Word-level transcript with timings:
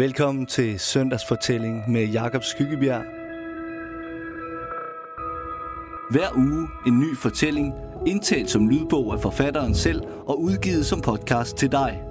Velkommen 0.00 0.46
til 0.46 0.78
Søndagsfortælling 0.78 1.90
med 1.90 2.04
Jakob 2.04 2.42
Skyggebjerg. 2.42 3.02
Hver 6.10 6.28
uge 6.36 6.68
en 6.86 7.00
ny 7.00 7.16
fortælling, 7.16 7.74
indtalt 8.06 8.50
som 8.50 8.68
lydbog 8.68 9.12
af 9.12 9.20
forfatteren 9.20 9.74
selv 9.74 10.02
og 10.26 10.40
udgivet 10.40 10.86
som 10.86 11.00
podcast 11.00 11.56
til 11.56 11.72
dig. 11.72 12.02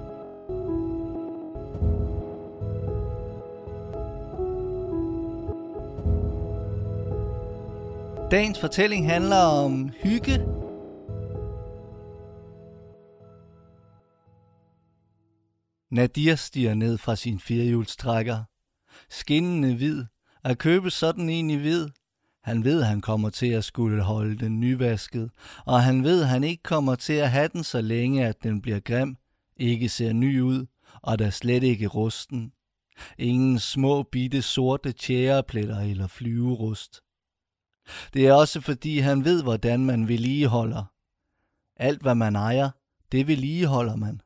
Dagens 8.30 8.60
fortælling 8.60 9.10
handler 9.10 9.42
om 9.64 9.90
hygge. 10.02 10.59
Nadir 15.90 16.34
stiger 16.34 16.74
ned 16.74 16.98
fra 16.98 17.16
sin 17.16 17.40
firehjulstrækker. 17.40 18.44
Skinnende 19.10 19.76
hvid. 19.76 20.04
At 20.44 20.58
købe 20.58 20.90
sådan 20.90 21.28
en 21.28 21.50
i 21.50 21.56
hvid. 21.56 21.88
Han 22.42 22.64
ved, 22.64 22.82
han 22.82 23.00
kommer 23.00 23.30
til 23.30 23.46
at 23.46 23.64
skulle 23.64 24.02
holde 24.02 24.38
den 24.38 24.60
nyvasket, 24.60 25.30
og 25.66 25.82
han 25.82 26.04
ved, 26.04 26.24
han 26.24 26.44
ikke 26.44 26.62
kommer 26.62 26.94
til 26.94 27.12
at 27.12 27.30
have 27.30 27.48
den 27.48 27.64
så 27.64 27.80
længe, 27.80 28.26
at 28.26 28.42
den 28.42 28.62
bliver 28.62 28.80
grim, 28.80 29.16
ikke 29.56 29.88
ser 29.88 30.12
ny 30.12 30.40
ud, 30.40 30.66
og 31.02 31.18
der 31.18 31.30
slet 31.30 31.62
ikke 31.62 31.86
rusten. 31.86 32.52
Ingen 33.18 33.58
små 33.58 34.02
bitte 34.02 34.42
sorte 34.42 34.92
tjærepletter 34.92 35.80
eller 35.80 36.06
flyverust. 36.06 37.00
Det 38.14 38.26
er 38.26 38.32
også 38.32 38.60
fordi, 38.60 38.98
han 38.98 39.24
ved, 39.24 39.42
hvordan 39.42 39.84
man 39.84 40.08
vedligeholder. 40.08 40.84
Alt, 41.76 42.02
hvad 42.02 42.14
man 42.14 42.36
ejer, 42.36 42.70
det 43.12 43.26
vedligeholder 43.26 43.96
man. 43.96 44.20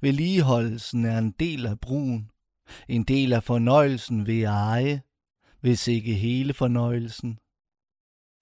Vedligeholdelsen 0.00 1.04
er 1.04 1.18
en 1.18 1.30
del 1.40 1.66
af 1.66 1.80
brugen, 1.80 2.30
en 2.88 3.04
del 3.04 3.32
af 3.32 3.42
fornøjelsen 3.42 4.26
ved 4.26 4.42
at 4.42 4.48
eje, 4.48 5.02
hvis 5.60 5.88
ikke 5.88 6.14
hele 6.14 6.54
fornøjelsen. 6.54 7.38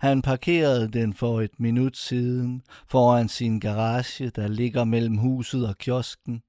Han 0.00 0.22
parkerede 0.22 0.88
den 0.88 1.14
for 1.14 1.40
et 1.40 1.60
minut 1.60 1.96
siden 1.96 2.62
foran 2.88 3.28
sin 3.28 3.60
garage, 3.60 4.30
der 4.30 4.48
ligger 4.48 4.84
mellem 4.84 5.16
huset 5.16 5.68
og 5.68 5.78
kiosken. 5.78 6.42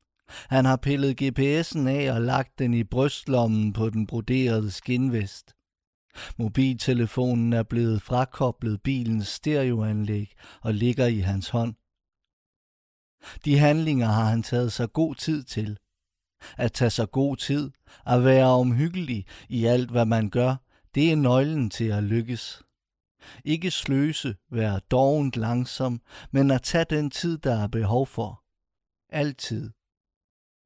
Han 0.50 0.66
har 0.66 0.76
pillet 0.78 1.22
GPS'en 1.22 1.88
af 1.88 2.14
og 2.14 2.22
lagt 2.22 2.60
den 2.60 2.74
i 2.74 2.84
brystlommen 2.84 3.74
på 3.74 3.90
den 3.90 4.08
broderede 4.08 4.72
skinvest. 4.72 5.54
Mobiltelefonen 6.38 7.54
er 7.54 7.64
blevet 7.64 8.02
frakoblet 8.02 8.82
bilens 8.82 9.28
stereoanlæg 9.28 10.34
og 10.62 10.74
ligger 10.74 11.06
i 11.06 11.20
hans 11.20 11.50
hånd. 11.50 11.76
De 13.46 13.58
handlinger 13.58 14.08
har 14.08 14.26
han 14.26 14.44
taget 14.44 14.74
sig 14.74 14.94
god 14.94 15.16
tid 15.16 15.44
til. 15.44 15.78
At 16.58 16.74
tage 16.74 16.90
sig 16.90 17.12
god 17.12 17.38
tid, 17.38 17.72
at 18.06 18.24
være 18.24 18.48
omhyggelig 18.48 19.26
i 19.50 19.66
alt, 19.66 19.92
hvad 19.92 20.06
man 20.06 20.30
gør, 20.30 20.56
det 20.96 21.12
er 21.12 21.16
nøglen 21.16 21.70
til 21.70 21.86
at 21.86 22.04
lykkes. 22.04 22.64
Ikke 23.46 23.72
sløse, 23.72 24.36
være 24.52 24.80
dovent 24.92 25.38
langsom, 25.38 26.02
men 26.32 26.52
at 26.52 26.62
tage 26.62 26.86
den 26.90 27.10
tid, 27.10 27.38
der 27.38 27.64
er 27.64 27.68
behov 27.68 28.08
for. 28.08 28.44
Altid. 29.10 29.72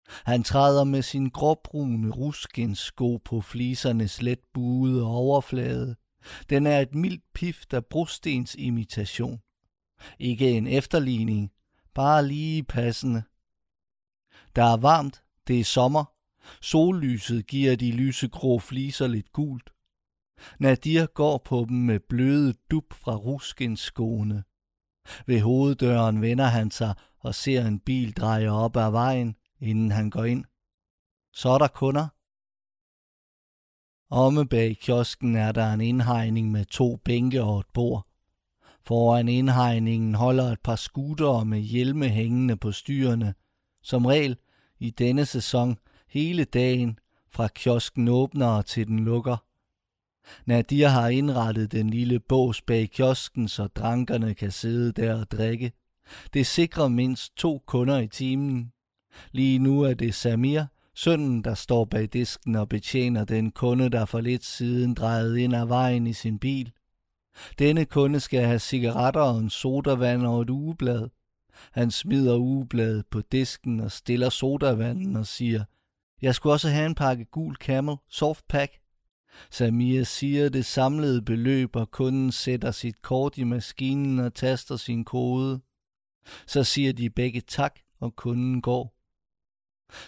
Han 0.07 0.43
træder 0.43 0.83
med 0.83 1.01
sin 1.01 1.29
gråbrune 1.29 2.75
sko 2.75 3.17
på 3.17 3.41
flisernes 3.41 4.21
let 4.21 4.39
buede 4.53 5.03
overflade. 5.03 5.95
Den 6.49 6.67
er 6.67 6.79
et 6.79 6.95
mildt 6.95 7.23
pift 7.33 7.73
af 7.73 7.85
brostens 7.85 8.55
imitation. 8.55 9.39
Ikke 10.19 10.51
en 10.51 10.67
efterligning, 10.67 11.51
bare 11.95 12.27
lige 12.27 12.63
passende. 12.63 13.23
Der 14.55 14.63
er 14.63 14.77
varmt, 14.77 15.23
det 15.47 15.59
er 15.59 15.63
sommer. 15.63 16.05
Sollyset 16.61 17.47
giver 17.47 17.75
de 17.75 17.91
lysegrå 17.91 18.59
fliser 18.59 19.07
lidt 19.07 19.31
gult. 19.31 19.69
Nadir 20.59 21.05
går 21.05 21.37
på 21.45 21.65
dem 21.69 21.77
med 21.77 21.99
bløde 21.99 22.53
dub 22.71 22.93
fra 22.93 23.15
ruskinskoene. 23.15 24.43
Ved 25.25 25.41
hoveddøren 25.41 26.21
vender 26.21 26.45
han 26.45 26.71
sig 26.71 26.95
og 27.19 27.35
ser 27.35 27.65
en 27.65 27.79
bil 27.79 28.13
dreje 28.13 28.49
op 28.49 28.77
ad 28.77 28.91
vejen, 28.91 29.35
inden 29.59 29.91
han 29.91 30.09
går 30.09 30.23
ind. 30.23 30.45
Så 31.33 31.49
er 31.49 31.57
der 31.57 31.67
kunder. 31.67 32.07
Omme 34.09 34.47
bag 34.47 34.77
kiosken 34.77 35.35
er 35.35 35.51
der 35.51 35.73
en 35.73 35.81
indhegning 35.81 36.51
med 36.51 36.65
to 36.65 36.95
bænke 36.95 37.43
og 37.43 37.59
et 37.59 37.69
bord. 37.73 38.07
Foran 38.87 39.27
indhegningen 39.27 40.15
holder 40.15 40.51
et 40.51 40.59
par 40.63 40.75
scootere 40.75 41.45
med 41.45 41.59
hjelme 41.59 42.09
hængende 42.09 42.57
på 42.57 42.71
styrene. 42.71 43.33
Som 43.83 44.05
regel 44.05 44.37
i 44.79 44.89
denne 44.89 45.25
sæson 45.25 45.77
hele 46.09 46.43
dagen, 46.43 46.99
fra 47.29 47.47
kiosken 47.47 48.07
åbner 48.07 48.61
til 48.61 48.87
den 48.87 48.99
lukker. 48.99 49.37
Nadir 50.45 50.87
har 50.87 51.09
indrettet 51.09 51.71
den 51.71 51.89
lille 51.89 52.19
bås 52.19 52.61
bag 52.61 52.89
kiosken, 52.91 53.47
så 53.47 53.67
drankerne 53.67 54.33
kan 54.33 54.51
sidde 54.51 54.91
der 54.91 55.19
og 55.19 55.31
drikke. 55.31 55.71
Det 56.33 56.47
sikrer 56.47 56.87
mindst 56.87 57.37
to 57.37 57.63
kunder 57.65 57.99
i 57.99 58.07
timen. 58.07 58.71
Lige 59.31 59.59
nu 59.59 59.81
er 59.81 59.93
det 59.93 60.15
Samir, 60.15 60.63
sønnen, 60.95 61.43
der 61.43 61.53
står 61.53 61.85
bag 61.85 62.09
disken 62.13 62.55
og 62.55 62.69
betjener 62.69 63.25
den 63.25 63.51
kunde, 63.51 63.89
der 63.89 64.05
for 64.05 64.21
lidt 64.21 64.45
siden 64.45 64.93
drejede 64.93 65.41
ind 65.41 65.55
ad 65.55 65.65
vejen 65.65 66.07
i 66.07 66.13
sin 66.13 66.39
bil. 66.39 66.71
Denne 67.59 67.85
kunde 67.85 68.19
skal 68.19 68.45
have 68.45 68.59
cigaretter 68.59 69.21
og 69.21 69.37
en 69.37 69.49
sodavand 69.49 70.25
og 70.25 70.41
et 70.41 70.49
ugeblad. 70.49 71.09
Han 71.71 71.91
smider 71.91 72.37
ugebladet 72.37 73.05
på 73.11 73.21
disken 73.21 73.79
og 73.79 73.91
stiller 73.91 74.29
sodavanden 74.29 75.15
og 75.15 75.27
siger, 75.27 75.63
jeg 76.21 76.35
skulle 76.35 76.53
også 76.53 76.69
have 76.69 76.85
en 76.85 76.95
pakke 76.95 77.25
gul 77.25 77.55
Camel 77.55 77.95
softpack. 78.09 78.79
Samir 79.51 80.03
siger 80.03 80.49
det 80.49 80.65
samlede 80.65 81.21
beløb, 81.21 81.75
og 81.75 81.91
kunden 81.91 82.31
sætter 82.31 82.71
sit 82.71 83.01
kort 83.01 83.37
i 83.37 83.43
maskinen 83.43 84.19
og 84.19 84.33
taster 84.33 84.75
sin 84.75 85.03
kode. 85.03 85.61
Så 86.47 86.63
siger 86.63 86.93
de 86.93 87.09
begge 87.09 87.41
tak, 87.41 87.79
og 87.99 88.15
kunden 88.15 88.61
går. 88.61 88.95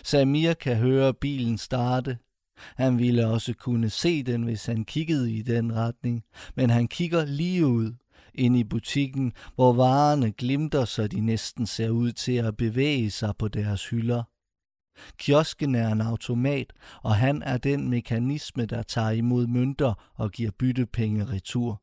Samir 0.03 0.53
kan 0.53 0.77
høre 0.77 1.13
bilen 1.13 1.57
starte. 1.57 2.17
Han 2.75 2.99
ville 2.99 3.27
også 3.27 3.53
kunne 3.53 3.89
se 3.89 4.23
den, 4.23 4.43
hvis 4.43 4.65
han 4.65 4.85
kiggede 4.85 5.31
i 5.31 5.41
den 5.41 5.75
retning, 5.75 6.23
men 6.55 6.69
han 6.69 6.87
kigger 6.87 7.25
lige 7.25 7.67
ud 7.67 7.93
ind 8.33 8.57
i 8.57 8.63
butikken, 8.63 9.33
hvor 9.55 9.73
varerne 9.73 10.31
glimter, 10.31 10.85
så 10.85 11.07
de 11.07 11.19
næsten 11.19 11.65
ser 11.65 11.89
ud 11.89 12.11
til 12.11 12.35
at 12.35 12.57
bevæge 12.57 13.11
sig 13.11 13.33
på 13.39 13.47
deres 13.47 13.89
hylder. 13.89 14.23
Kiosken 15.17 15.75
er 15.75 15.91
en 15.91 16.01
automat, 16.01 16.73
og 17.03 17.15
han 17.15 17.41
er 17.43 17.57
den 17.57 17.89
mekanisme, 17.89 18.65
der 18.65 18.83
tager 18.83 19.09
imod 19.09 19.47
mønter 19.47 20.11
og 20.15 20.31
giver 20.31 20.51
byttepenge 20.59 21.25
retur. 21.25 21.81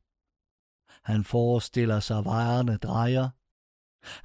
Han 1.05 1.25
forestiller 1.25 2.01
sig 2.01 2.25
varerne 2.25 2.77
drejer. 2.77 3.29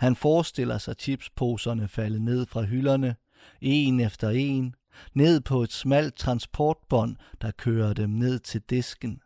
Han 0.06 0.16
forestiller 0.16 0.78
sig 0.78 0.96
chipsposerne 1.00 1.88
falde 1.88 2.26
ned 2.26 2.46
fra 2.46 2.62
hylderne, 2.62 3.16
en 3.62 4.00
efter 4.00 4.30
en, 4.30 4.76
ned 5.14 5.42
på 5.42 5.64
et 5.64 5.72
smalt 5.72 6.16
transportbånd, 6.16 7.16
der 7.42 7.52
kører 7.52 7.94
dem 7.94 8.10
ned 8.10 8.40
til 8.40 8.62
disken. 8.70 9.20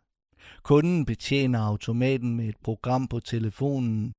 Kunden 0.62 1.04
betjener 1.04 1.60
automaten 1.60 2.36
med 2.36 2.48
et 2.48 2.56
program 2.64 3.08
på 3.08 3.20
telefonen. 3.20 4.12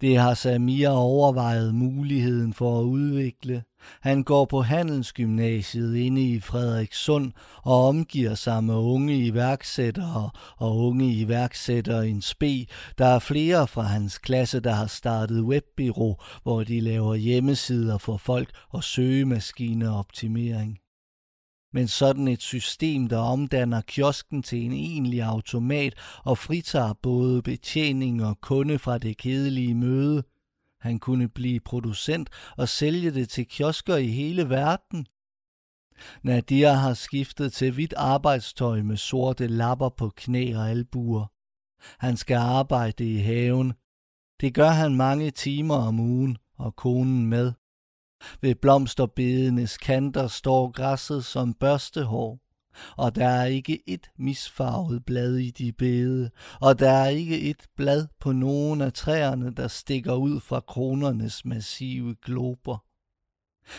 Det 0.00 0.18
har 0.18 0.34
Samir 0.34 0.88
overvejet 0.88 1.74
muligheden 1.74 2.54
for 2.54 2.80
at 2.80 2.84
udvikle. 2.84 3.62
Han 4.00 4.22
går 4.22 4.44
på 4.44 4.62
handelsgymnasiet 4.62 5.96
inde 5.96 6.22
i 6.22 6.40
Frederikssund 6.40 7.32
og 7.62 7.88
omgiver 7.88 8.34
sig 8.34 8.64
med 8.64 8.74
unge 8.74 9.16
iværksættere 9.16 10.30
og 10.56 10.78
unge 10.78 11.12
iværksættere 11.12 12.08
i 12.08 12.10
en 12.10 12.22
spe. 12.22 12.66
Der 12.98 13.06
er 13.06 13.18
flere 13.18 13.66
fra 13.66 13.82
hans 13.82 14.18
klasse, 14.18 14.60
der 14.60 14.72
har 14.72 14.86
startet 14.86 15.42
webbyrå, 15.42 16.22
hvor 16.42 16.64
de 16.64 16.80
laver 16.80 17.14
hjemmesider 17.14 17.98
for 17.98 18.16
folk 18.16 18.50
og 18.68 18.84
søgemaskineoptimering. 18.84 20.81
Men 21.72 21.88
sådan 21.88 22.28
et 22.28 22.42
system, 22.42 23.08
der 23.08 23.18
omdanner 23.18 23.80
kiosken 23.80 24.42
til 24.42 24.64
en 24.64 24.72
egentlig 24.72 25.22
automat 25.22 25.94
og 26.24 26.38
fritager 26.38 26.92
både 27.02 27.42
betjening 27.42 28.24
og 28.24 28.40
kunde 28.40 28.78
fra 28.78 28.98
det 28.98 29.16
kedelige 29.16 29.74
møde. 29.74 30.22
Han 30.80 30.98
kunne 30.98 31.28
blive 31.28 31.60
producent 31.60 32.30
og 32.56 32.68
sælge 32.68 33.10
det 33.10 33.28
til 33.28 33.46
kiosker 33.46 33.96
i 33.96 34.06
hele 34.06 34.48
verden. 34.48 35.06
Nadia 36.22 36.72
har 36.72 36.94
skiftet 36.94 37.52
til 37.52 37.72
hvidt 37.72 37.94
arbejdstøj 37.96 38.82
med 38.82 38.96
sorte 38.96 39.46
lapper 39.46 39.88
på 39.88 40.12
knæ 40.16 40.54
og 40.56 40.70
albuer. 40.70 41.26
Han 41.98 42.16
skal 42.16 42.36
arbejde 42.36 43.14
i 43.14 43.16
haven. 43.16 43.72
Det 44.40 44.54
gør 44.54 44.68
han 44.68 44.94
mange 44.94 45.30
timer 45.30 45.74
om 45.74 46.00
ugen, 46.00 46.38
og 46.58 46.76
konen 46.76 47.26
med. 47.26 47.52
Ved 48.40 48.54
blomsterbedenes 48.54 49.76
kanter 49.76 50.28
står 50.28 50.70
græsset 50.70 51.24
som 51.24 51.54
børstehår, 51.54 52.38
og 52.96 53.14
der 53.14 53.28
er 53.28 53.44
ikke 53.44 53.82
et 53.86 54.10
misfarvet 54.18 55.04
blad 55.04 55.36
i 55.36 55.50
de 55.50 55.72
bede, 55.72 56.30
og 56.60 56.78
der 56.78 56.90
er 56.90 57.08
ikke 57.08 57.40
et 57.40 57.66
blad 57.76 58.06
på 58.20 58.32
nogen 58.32 58.80
af 58.80 58.92
træerne, 58.92 59.50
der 59.50 59.68
stikker 59.68 60.14
ud 60.14 60.40
fra 60.40 60.60
kronernes 60.60 61.44
massive 61.44 62.14
glober. 62.24 62.84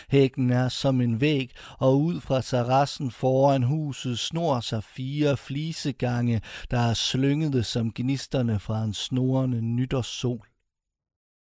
Hækken 0.08 0.50
er 0.50 0.68
som 0.68 1.00
en 1.00 1.20
væg, 1.20 1.50
og 1.78 2.00
ud 2.00 2.20
fra 2.20 2.42
terrassen 2.42 3.10
foran 3.10 3.62
huset 3.62 4.18
snor 4.18 4.60
sig 4.60 4.84
fire 4.84 5.36
flisegange, 5.36 6.40
der 6.70 6.78
er 6.78 6.94
slyngede 6.94 7.64
som 7.64 7.92
gnisterne 7.94 8.58
fra 8.58 8.84
en 8.84 8.94
snorende 8.94 9.62
nytårssol. 9.62 10.53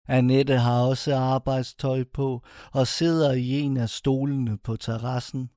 Annette 0.08 0.58
har 0.58 0.82
også 0.82 1.16
arbejdstøj 1.16 2.04
på 2.14 2.42
og 2.72 2.86
sidder 2.86 3.32
i 3.32 3.60
en 3.60 3.76
af 3.76 3.88
stolene 3.88 4.58
på 4.58 4.76
terrassen. 4.76 5.50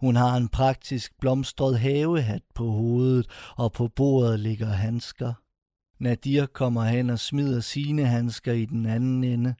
Hun 0.00 0.16
har 0.16 0.36
en 0.36 0.48
praktisk 0.48 1.12
blomstret 1.20 1.78
havehat 1.78 2.42
på 2.54 2.70
hovedet, 2.70 3.26
og 3.56 3.72
på 3.72 3.88
bordet 3.88 4.40
ligger 4.40 4.66
handsker. 4.66 5.32
Nadir 6.02 6.46
kommer 6.46 6.84
hen 6.84 7.10
og 7.10 7.18
smider 7.18 7.60
sine 7.60 8.06
handsker 8.06 8.52
i 8.52 8.64
den 8.64 8.86
anden 8.86 9.24
ende. 9.24 9.54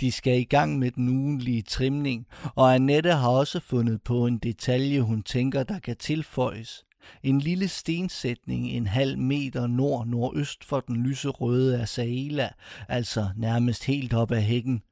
De 0.00 0.12
skal 0.12 0.40
i 0.40 0.44
gang 0.44 0.78
med 0.78 0.90
den 0.90 1.08
ugenlige 1.08 1.62
trimning, 1.62 2.26
og 2.54 2.74
Annette 2.74 3.12
har 3.12 3.28
også 3.28 3.60
fundet 3.60 4.02
på 4.02 4.26
en 4.26 4.38
detalje, 4.38 5.00
hun 5.00 5.22
tænker, 5.22 5.62
der 5.62 5.78
kan 5.78 5.96
tilføjes. 5.96 6.84
En 7.22 7.38
lille 7.38 7.68
stensætning 7.68 8.70
en 8.70 8.86
halv 8.86 9.18
meter 9.18 9.66
nord-nordøst 9.66 10.64
for 10.64 10.80
den 10.80 10.96
lyserøde 10.96 11.80
Asaela, 11.80 12.50
altså 12.88 13.28
nærmest 13.36 13.84
helt 13.84 14.14
op 14.14 14.30
ad 14.30 14.40
hækken. 14.40 14.82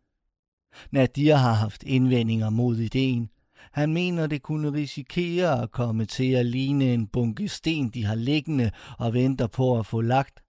Nadir 0.91 1.35
har 1.35 1.55
haft 1.55 1.83
indvendinger 1.83 2.51
mod 2.51 2.77
ideen. 2.77 3.31
Han 3.73 3.93
mener, 3.93 4.27
det 4.27 4.43
kunne 4.43 4.73
risikere 4.73 5.63
at 5.63 5.71
komme 5.71 6.05
til 6.05 6.33
at 6.33 6.47
ligne 6.47 6.95
en 6.95 7.07
bunke 7.07 7.49
sten, 7.49 7.89
de 7.89 8.05
har 8.05 8.15
liggende 8.15 8.71
og 8.99 9.15
venter 9.15 9.47
på 9.47 9.79
at 9.79 9.87
få 9.87 10.01
lagt. 10.01 10.41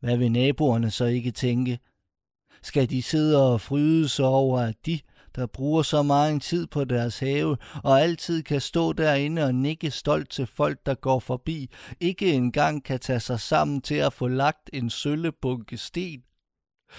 Hvad 0.00 0.16
vil 0.16 0.32
naboerne 0.32 0.90
så 0.90 1.04
ikke 1.04 1.30
tænke? 1.30 1.78
Skal 2.62 2.90
de 2.90 3.02
sidde 3.02 3.52
og 3.52 3.60
fryde 3.60 4.08
sig 4.08 4.26
over, 4.26 4.60
at 4.60 4.74
de, 4.86 5.00
der 5.36 5.46
bruger 5.46 5.82
så 5.82 6.02
meget 6.02 6.42
tid 6.42 6.66
på 6.66 6.84
deres 6.84 7.18
have 7.18 7.56
og 7.84 8.00
altid 8.00 8.42
kan 8.42 8.60
stå 8.60 8.92
derinde 8.92 9.44
og 9.44 9.54
nikke 9.54 9.90
stolt 9.90 10.30
til 10.30 10.46
folk, 10.46 10.86
der 10.86 10.94
går 10.94 11.18
forbi, 11.18 11.70
ikke 12.00 12.32
engang 12.32 12.84
kan 12.84 13.00
tage 13.00 13.20
sig 13.20 13.40
sammen 13.40 13.80
til 13.80 13.94
at 13.94 14.12
få 14.12 14.28
lagt 14.28 14.70
en 14.72 14.90
søllebunke 14.90 15.76
sten? 15.76 16.22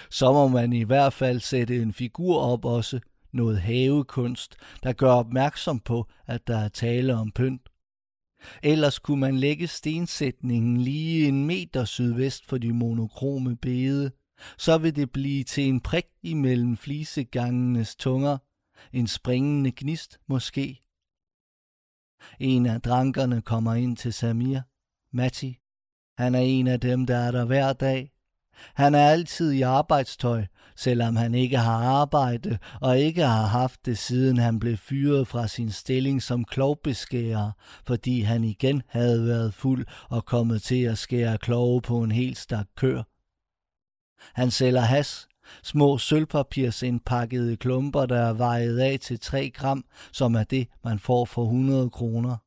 Så 0.09 0.31
må 0.31 0.47
man 0.47 0.73
i 0.73 0.83
hvert 0.83 1.13
fald 1.13 1.39
sætte 1.39 1.81
en 1.81 1.93
figur 1.93 2.39
op 2.39 2.65
også, 2.65 2.99
noget 3.33 3.59
havekunst, 3.59 4.55
der 4.83 4.93
gør 4.93 5.11
opmærksom 5.11 5.79
på, 5.79 6.07
at 6.25 6.47
der 6.47 6.57
er 6.57 6.67
tale 6.67 7.15
om 7.15 7.31
pynt. 7.31 7.69
Ellers 8.63 8.99
kunne 8.99 9.19
man 9.19 9.37
lægge 9.37 9.67
stensætningen 9.67 10.77
lige 10.77 11.27
en 11.27 11.45
meter 11.45 11.85
sydvest 11.85 12.45
for 12.45 12.57
de 12.57 12.73
monokrome 12.73 13.55
bede. 13.55 14.11
Så 14.57 14.77
vil 14.77 14.95
det 14.95 15.11
blive 15.11 15.43
til 15.43 15.67
en 15.67 15.81
prik 15.81 16.05
imellem 16.23 16.77
flisegangenes 16.77 17.95
tunger. 17.95 18.37
En 18.93 19.07
springende 19.07 19.71
gnist 19.75 20.19
måske. 20.27 20.81
En 22.39 22.65
af 22.65 22.81
drankerne 22.81 23.41
kommer 23.41 23.73
ind 23.73 23.97
til 23.97 24.13
Samir. 24.13 24.59
Matti. 25.13 25.57
Han 26.17 26.35
er 26.35 26.39
en 26.39 26.67
af 26.67 26.79
dem, 26.79 27.05
der 27.05 27.17
er 27.17 27.31
der 27.31 27.45
hver 27.45 27.73
dag. 27.73 28.11
Han 28.75 28.95
er 28.95 29.09
altid 29.09 29.51
i 29.51 29.61
arbejdstøj, 29.61 30.45
selvom 30.75 31.15
han 31.15 31.35
ikke 31.35 31.57
har 31.57 31.83
arbejde 31.83 32.57
og 32.81 32.99
ikke 32.99 33.23
har 33.23 33.45
haft 33.45 33.85
det 33.85 33.97
siden 33.97 34.37
han 34.37 34.59
blev 34.59 34.77
fyret 34.77 35.27
fra 35.27 35.47
sin 35.47 35.71
stilling 35.71 36.21
som 36.21 36.45
klovbeskærer, 36.45 37.51
fordi 37.87 38.21
han 38.21 38.43
igen 38.43 38.81
havde 38.87 39.25
været 39.25 39.53
fuld 39.53 39.85
og 40.09 40.25
kommet 40.25 40.61
til 40.61 40.83
at 40.83 40.97
skære 40.97 41.37
kloge 41.37 41.81
på 41.81 42.03
en 42.03 42.11
helt 42.11 42.37
stak 42.37 42.67
kør. 42.75 43.03
Han 44.33 44.51
sælger 44.51 44.81
has, 44.81 45.27
små 45.63 45.97
sølvpapirsindpakkede 45.97 47.57
klumper, 47.57 48.05
der 48.05 48.19
er 48.19 48.33
vejet 48.33 48.79
af 48.79 48.99
til 48.99 49.19
3 49.19 49.49
gram, 49.49 49.85
som 50.11 50.35
er 50.35 50.43
det, 50.43 50.67
man 50.83 50.99
får 50.99 51.25
for 51.25 51.43
100 51.43 51.89
kroner. 51.89 52.37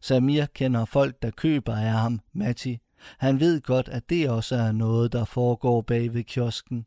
Samir 0.00 0.46
kender 0.54 0.84
folk, 0.84 1.22
der 1.22 1.30
køber 1.30 1.76
af 1.76 1.92
ham, 1.92 2.20
Matti. 2.34 2.78
Han 3.18 3.40
ved 3.40 3.60
godt, 3.60 3.88
at 3.88 4.10
det 4.10 4.30
også 4.30 4.56
er 4.56 4.72
noget, 4.72 5.12
der 5.12 5.24
foregår 5.24 5.80
bag 5.80 6.14
ved 6.14 6.24
kiosken. 6.24 6.86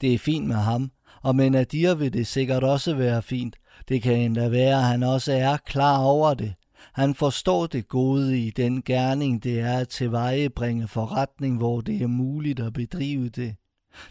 Det 0.00 0.14
er 0.14 0.18
fint 0.18 0.46
med 0.46 0.56
ham, 0.56 0.90
og 1.22 1.36
med 1.36 1.50
Nadir 1.50 1.94
vil 1.94 2.12
det 2.12 2.26
sikkert 2.26 2.64
også 2.64 2.94
være 2.94 3.22
fint. 3.22 3.56
Det 3.88 4.02
kan 4.02 4.14
endda 4.14 4.48
være, 4.48 4.76
at 4.76 4.84
han 4.84 5.02
også 5.02 5.32
er 5.32 5.56
klar 5.56 5.98
over 5.98 6.34
det. 6.34 6.54
Han 6.92 7.14
forstår 7.14 7.66
det 7.66 7.88
gode 7.88 8.38
i 8.38 8.50
den 8.50 8.82
gerning, 8.82 9.42
det 9.42 9.60
er 9.60 9.78
at 9.78 9.88
tilvejebringe 9.88 10.88
forretning, 10.88 11.56
hvor 11.56 11.80
det 11.80 12.02
er 12.02 12.06
muligt 12.06 12.60
at 12.60 12.72
bedrive 12.72 13.28
det. 13.28 13.56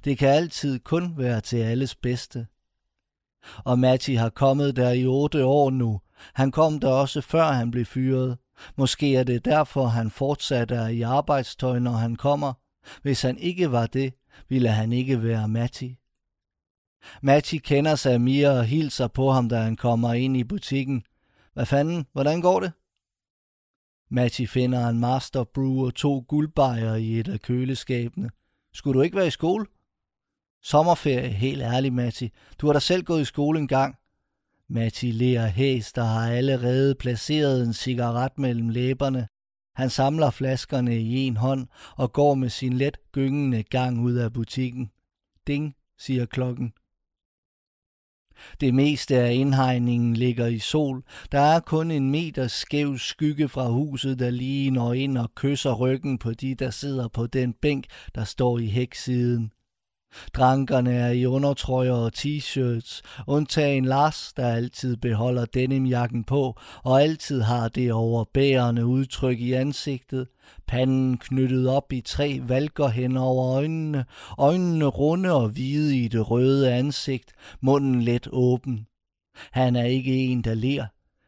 Det 0.04 0.18
kan 0.18 0.30
altid 0.30 0.80
kun 0.80 1.18
være 1.18 1.42
til 1.42 1.58
alles 1.58 1.96
bedste. 1.96 2.48
Og 3.58 3.80
Matti 3.80 4.16
har 4.16 4.30
kommet 4.30 4.76
der 4.76 4.92
i 4.92 5.06
otte 5.06 5.46
år 5.46 5.70
nu. 5.70 6.02
Han 6.34 6.52
kom 6.52 6.80
der 6.80 6.88
også 6.88 7.22
før 7.22 7.52
han 7.52 7.72
blev 7.72 7.86
fyret. 7.86 8.38
Måske 8.76 9.16
er 9.16 9.24
det 9.24 9.46
derfor, 9.46 9.86
han 9.86 10.12
fortsat 10.12 10.72
er 10.72 10.88
i 10.88 11.02
arbejdstøj, 11.02 11.80
når 11.80 11.92
han 11.92 12.16
kommer. 12.16 12.54
Hvis 13.02 13.22
han 13.22 13.38
ikke 13.38 13.72
var 13.72 13.88
det, 13.88 14.14
ville 14.50 14.70
han 14.70 14.94
ikke 14.94 15.24
være 15.24 15.48
Matti. 15.48 15.98
Matti 17.22 17.58
kender 17.58 17.96
sig 17.96 18.22
mere 18.22 18.50
og 18.50 18.66
hilser 18.66 19.08
på 19.08 19.32
ham, 19.32 19.50
da 19.50 19.60
han 19.60 19.76
kommer 19.76 20.14
ind 20.14 20.38
i 20.38 20.44
butikken. 20.44 21.04
Hvad 21.58 21.66
fanden, 21.66 22.06
hvordan 22.14 22.42
går 22.42 22.60
det? 22.60 22.72
Matti 24.10 24.46
finder 24.46 24.88
en 24.88 25.00
Master 25.00 25.44
Brew 25.44 25.86
og 25.86 25.96
to 25.96 26.26
guldbejer 26.28 26.96
i 26.96 27.20
et 27.20 27.28
af 27.28 27.42
køleskabene. 27.42 28.30
Skulle 28.74 28.98
du 28.98 29.02
ikke 29.02 29.18
være 29.18 29.28
i 29.28 29.40
skole? 29.40 29.66
Sommerferie, 30.64 31.30
helt 31.30 31.62
ærligt, 31.62 31.94
Matti. 31.94 32.30
Du 32.58 32.66
har 32.66 32.74
da 32.74 32.80
selv 32.80 33.04
gået 33.04 33.22
i 33.22 33.26
skole 33.26 33.60
en 33.60 33.68
gang. 33.68 33.96
Matti 34.70 35.12
ler 35.12 35.46
hæs, 35.48 35.94
der 35.94 36.04
har 36.04 36.32
allerede 36.32 36.96
placeret 36.96 37.64
en 37.64 37.74
cigaret 37.74 38.38
mellem 38.38 38.70
læberne. 38.70 39.28
Han 39.76 39.90
samler 39.90 40.30
flaskerne 40.30 40.98
i 40.98 41.16
en 41.16 41.38
hånd 41.38 41.68
og 41.96 42.14
går 42.14 42.36
med 42.36 42.50
sin 42.50 42.74
let 42.74 42.98
gyngende 43.12 43.64
gang 43.64 44.02
ud 44.02 44.14
af 44.14 44.34
butikken. 44.34 44.92
Ding, 45.48 45.76
siger 45.98 46.26
klokken. 46.26 46.74
Det 48.62 48.74
meste 48.74 49.18
af 49.18 49.34
indhegningen 49.34 50.14
ligger 50.14 50.48
i 50.48 50.60
sol. 50.60 51.04
Der 51.32 51.40
er 51.40 51.60
kun 51.60 51.92
en 51.92 52.12
meter 52.12 52.48
skæv 52.48 52.98
skygge 52.98 53.50
fra 53.50 53.68
huset, 53.68 54.20
der 54.20 54.30
lige 54.30 54.72
når 54.72 54.94
ind 54.94 55.18
og 55.18 55.36
kysser 55.36 55.74
ryggen 55.74 56.18
på 56.18 56.32
de, 56.32 56.56
der 56.56 56.70
sidder 56.70 57.08
på 57.08 57.28
den 57.28 57.54
bænk, 57.54 57.86
der 58.16 58.24
står 58.24 58.60
i 58.60 58.68
hæksiden. 58.68 59.52
Drankerne 60.34 60.94
er 60.94 61.10
i 61.10 61.26
undertrøjer 61.26 61.92
og 61.92 62.12
t-shirts, 62.18 63.02
undtagen 63.28 63.86
Lars, 63.86 64.34
der 64.38 64.48
altid 64.48 64.98
beholder 64.98 65.46
denimjakken 65.46 66.24
på 66.24 66.60
og 66.84 67.02
altid 67.02 67.42
har 67.42 67.68
det 67.68 67.94
overbærende 67.94 68.86
udtryk 68.86 69.40
i 69.40 69.54
ansigtet, 69.54 70.28
panden 70.68 71.18
knyttet 71.18 71.70
op 71.70 71.94
i 71.94 72.02
tre 72.02 72.40
valker 72.44 72.88
hen 72.88 73.18
over 73.18 73.56
øjnene, 73.56 74.06
øjnene 74.38 74.86
runde 74.86 75.32
og 75.32 75.50
hvide 75.50 75.98
i 75.98 76.08
det 76.08 76.32
røde 76.32 76.74
ansigt, 76.74 77.32
munden 77.62 78.02
let 78.02 78.28
åben. 78.32 78.88
Han 79.52 79.76
er 79.76 79.84
ikke 79.84 80.14
en, 80.14 80.44
der 80.44 80.54
ler. 80.54 80.86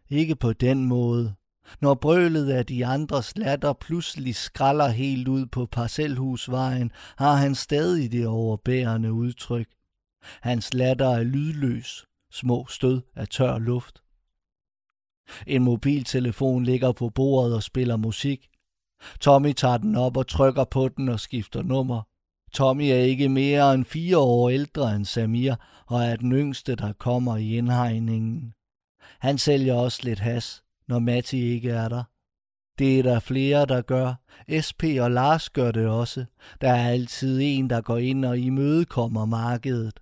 Ikke 0.10 0.36
på 0.36 0.54
den 0.54 0.86
måde. 0.86 1.34
Når 1.82 1.94
brølet 1.94 2.50
af 2.50 2.66
de 2.66 2.86
andres 2.86 3.38
latter 3.38 3.74
pludselig 3.74 4.36
skralder 4.36 4.88
helt 4.88 5.28
ud 5.28 5.46
på 5.46 5.66
parcelhusvejen, 5.66 6.92
har 7.18 7.36
han 7.36 7.56
stadig 7.56 8.12
det 8.12 8.28
overbærende 8.28 9.14
udtryk. 9.14 9.68
Hans 10.42 10.74
latter 10.74 11.10
er 11.10 11.24
lydløs, 11.24 12.06
små 12.32 12.66
stød 12.70 13.02
af 13.16 13.28
tør 13.28 13.58
luft. 13.58 14.02
En 15.48 15.64
mobiltelefon 15.64 16.64
ligger 16.64 16.92
på 16.92 17.10
bordet 17.10 17.56
og 17.56 17.64
spiller 17.64 17.98
musik. 17.98 18.48
Tommy 19.20 19.54
tager 19.54 19.78
den 19.78 19.96
op 19.96 20.18
og 20.18 20.28
trykker 20.28 20.64
på 20.64 20.88
den 20.88 21.10
og 21.10 21.20
skifter 21.20 21.64
nummer. 21.64 22.02
Tommy 22.54 22.84
er 22.84 23.00
ikke 23.00 23.30
mere 23.30 23.74
end 23.74 23.86
fire 23.86 24.18
år 24.18 24.50
ældre 24.50 24.96
end 24.96 25.06
Samir 25.06 25.56
og 25.86 26.04
er 26.04 26.16
den 26.16 26.32
yngste, 26.32 26.76
der 26.76 26.94
kommer 26.94 27.38
i 27.38 27.58
indhegningen. 27.58 28.54
Han 29.20 29.38
sælger 29.38 29.74
også 29.74 30.00
lidt 30.04 30.20
has 30.20 30.64
når 30.90 31.00
Matti 31.00 31.42
ikke 31.42 31.70
er 31.70 31.90
der. 31.90 32.04
Det 32.80 33.00
er 33.00 33.04
der 33.04 33.20
flere, 33.20 33.66
der 33.66 33.82
gør. 33.82 34.14
SP 34.66 34.84
og 35.00 35.12
Lars 35.12 35.50
gør 35.50 35.72
det 35.72 35.88
også. 35.88 36.26
Der 36.62 36.70
er 36.70 36.90
altid 36.90 37.40
en, 37.42 37.70
der 37.70 37.82
går 37.82 37.98
ind 37.98 38.26
og 38.26 38.40
imødekommer 38.40 39.26
markedet. 39.26 40.00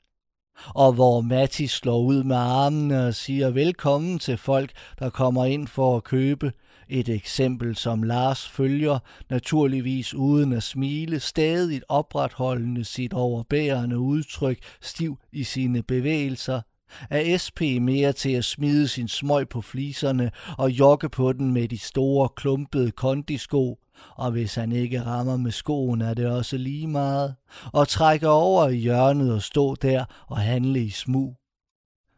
Og 0.68 0.94
hvor 0.94 1.22
Matti 1.22 1.68
slår 1.68 2.00
ud 2.00 2.24
med 2.24 2.36
armene 2.36 3.08
og 3.08 3.16
siger 3.16 3.50
velkommen 3.50 4.20
til 4.20 4.38
folk, 4.38 4.72
der 5.00 5.10
kommer 5.10 5.46
ind 5.46 5.68
for 5.68 5.98
at 5.98 6.04
købe. 6.04 6.52
Et 6.90 7.10
eksempel, 7.10 7.76
som 7.76 8.04
Lars 8.04 8.50
følger, 8.50 9.00
naturligvis 9.30 10.14
uden 10.14 10.54
at 10.54 10.64
smile, 10.64 11.20
stadig 11.20 11.82
opretholdende 11.90 12.86
sit 12.86 13.14
overbærende 13.14 14.00
udtryk, 14.00 14.58
stiv 14.82 15.18
i 15.32 15.44
sine 15.44 15.84
bevægelser– 15.84 16.62
er 17.10 17.38
SP 17.44 17.62
mere 17.82 18.14
til 18.14 18.32
at 18.32 18.46
smide 18.46 18.88
sin 18.88 19.08
smøg 19.08 19.50
på 19.50 19.62
fliserne 19.62 20.32
og 20.58 20.72
jogge 20.72 21.10
på 21.10 21.34
den 21.34 21.54
med 21.54 21.68
de 21.68 21.78
store, 21.78 22.30
klumpede 22.30 22.92
kondisko, 22.92 23.80
og 24.16 24.32
hvis 24.32 24.56
han 24.56 24.72
ikke 24.72 25.02
rammer 25.02 25.38
med 25.38 25.52
skoen, 25.52 26.02
er 26.02 26.14
det 26.14 26.28
også 26.28 26.58
lige 26.58 26.88
meget, 26.88 27.36
og 27.74 27.88
trække 27.88 28.30
over 28.30 28.68
i 28.68 28.76
hjørnet 28.76 29.34
og 29.34 29.42
stå 29.42 29.76
der 29.76 30.06
og 30.28 30.38
handle 30.38 30.84
i 30.84 30.90
smug. 30.90 31.38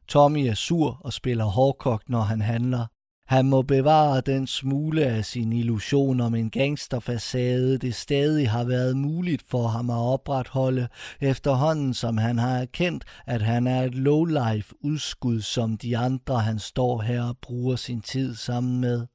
Tommy 0.07 0.39
er 0.39 0.53
sur 0.53 1.01
og 1.01 1.13
spiller 1.13 1.45
hårdkogt, 1.45 2.09
når 2.09 2.21
han 2.21 2.41
handler. 2.41 2.85
Han 3.29 3.49
må 3.49 3.61
bevare 3.61 4.21
den 4.21 4.47
smule 4.47 5.05
af 5.05 5.25
sin 5.25 5.53
illusion 5.53 6.19
om 6.19 6.35
en 6.35 6.49
gangsterfacade, 6.49 7.77
det 7.77 7.95
stadig 7.95 8.49
har 8.49 8.63
været 8.63 8.97
muligt 8.97 9.43
for 9.49 9.67
ham 9.67 9.89
at 9.89 9.97
opretholde, 9.97 10.87
efterhånden 11.21 11.93
som 11.93 12.17
han 12.17 12.37
har 12.37 12.57
erkendt, 12.57 13.03
at 13.25 13.41
han 13.41 13.67
er 13.67 13.83
et 13.83 13.95
lowlife 13.95 14.75
udskud, 14.83 15.41
som 15.41 15.77
de 15.77 15.97
andre, 15.97 16.39
han 16.39 16.59
står 16.59 17.01
her 17.01 17.23
og 17.23 17.37
bruger 17.41 17.75
sin 17.75 18.01
tid 18.01 18.35
sammen 18.35 18.81
med. 18.81 19.07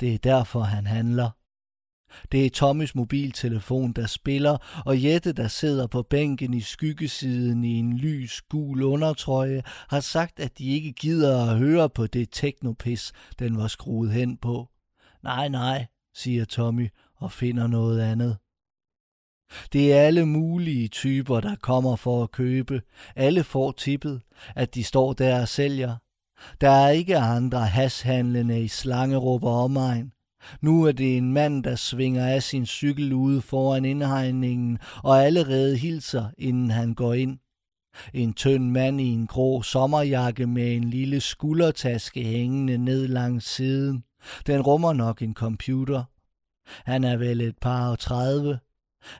Det 0.00 0.14
er 0.14 0.18
derfor, 0.18 0.60
han 0.60 0.86
handler. 0.86 1.30
Det 2.32 2.46
er 2.46 2.50
Tommys 2.50 2.94
mobiltelefon, 2.94 3.92
der 3.92 4.06
spiller, 4.06 4.82
og 4.86 5.04
Jette, 5.04 5.32
der 5.32 5.48
sidder 5.48 5.86
på 5.86 6.02
bænken 6.02 6.54
i 6.54 6.60
skyggesiden 6.60 7.64
i 7.64 7.78
en 7.78 7.96
lys 7.96 8.42
gul 8.42 8.82
undertrøje, 8.82 9.62
har 9.66 10.00
sagt, 10.00 10.40
at 10.40 10.58
de 10.58 10.66
ikke 10.68 10.92
gider 10.92 11.50
at 11.50 11.58
høre 11.58 11.90
på 11.90 12.06
det 12.06 12.28
teknopis, 12.32 13.12
den 13.38 13.56
var 13.56 13.66
skruet 13.66 14.12
hen 14.12 14.36
på. 14.36 14.68
Nej, 15.22 15.48
nej, 15.48 15.86
siger 16.14 16.44
Tommy 16.44 16.88
og 17.16 17.32
finder 17.32 17.66
noget 17.66 18.00
andet. 18.00 18.36
Det 19.72 19.92
er 19.92 20.00
alle 20.00 20.26
mulige 20.26 20.88
typer, 20.88 21.40
der 21.40 21.56
kommer 21.56 21.96
for 21.96 22.22
at 22.22 22.30
købe. 22.30 22.82
Alle 23.16 23.44
får 23.44 23.72
tippet, 23.72 24.22
at 24.54 24.74
de 24.74 24.84
står 24.84 25.12
der 25.12 25.40
og 25.40 25.48
sælger. 25.48 25.96
Der 26.60 26.70
er 26.70 26.88
ikke 26.88 27.18
andre 27.18 27.66
hashandlende 27.66 28.64
i 28.64 28.68
Slangerup 28.68 29.42
og 29.44 29.64
omegn. 29.64 30.12
Nu 30.60 30.84
er 30.84 30.92
det 30.92 31.16
en 31.16 31.32
mand, 31.32 31.64
der 31.64 31.74
svinger 31.74 32.26
af 32.26 32.42
sin 32.42 32.66
cykel 32.66 33.12
ude 33.12 33.40
foran 33.40 33.84
indhegningen 33.84 34.78
og 35.02 35.24
allerede 35.24 35.76
hilser, 35.76 36.30
inden 36.38 36.70
han 36.70 36.94
går 36.94 37.14
ind. 37.14 37.38
En 38.14 38.34
tynd 38.34 38.70
mand 38.70 39.00
i 39.00 39.08
en 39.08 39.26
grå 39.26 39.62
sommerjakke 39.62 40.46
med 40.46 40.76
en 40.76 40.84
lille 40.84 41.20
skuldertaske 41.20 42.24
hængende 42.24 42.78
ned 42.78 43.08
langs 43.08 43.44
siden. 43.44 44.04
Den 44.46 44.60
rummer 44.60 44.92
nok 44.92 45.22
en 45.22 45.34
computer. 45.34 46.04
Han 46.90 47.04
er 47.04 47.16
vel 47.16 47.40
et 47.40 47.58
par 47.60 47.90
og 47.90 47.98
tredive. 47.98 48.58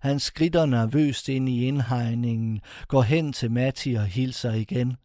Han 0.01 0.21
skrider 0.21 0.67
nervøst 0.67 1.29
ind 1.29 1.49
i 1.49 1.67
indhegningen, 1.67 2.61
går 2.89 3.03
hen 3.03 3.33
til 3.33 3.51
Matti 3.51 3.95
og 3.95 4.07
hilser 4.07 4.53
igen. 4.53 4.97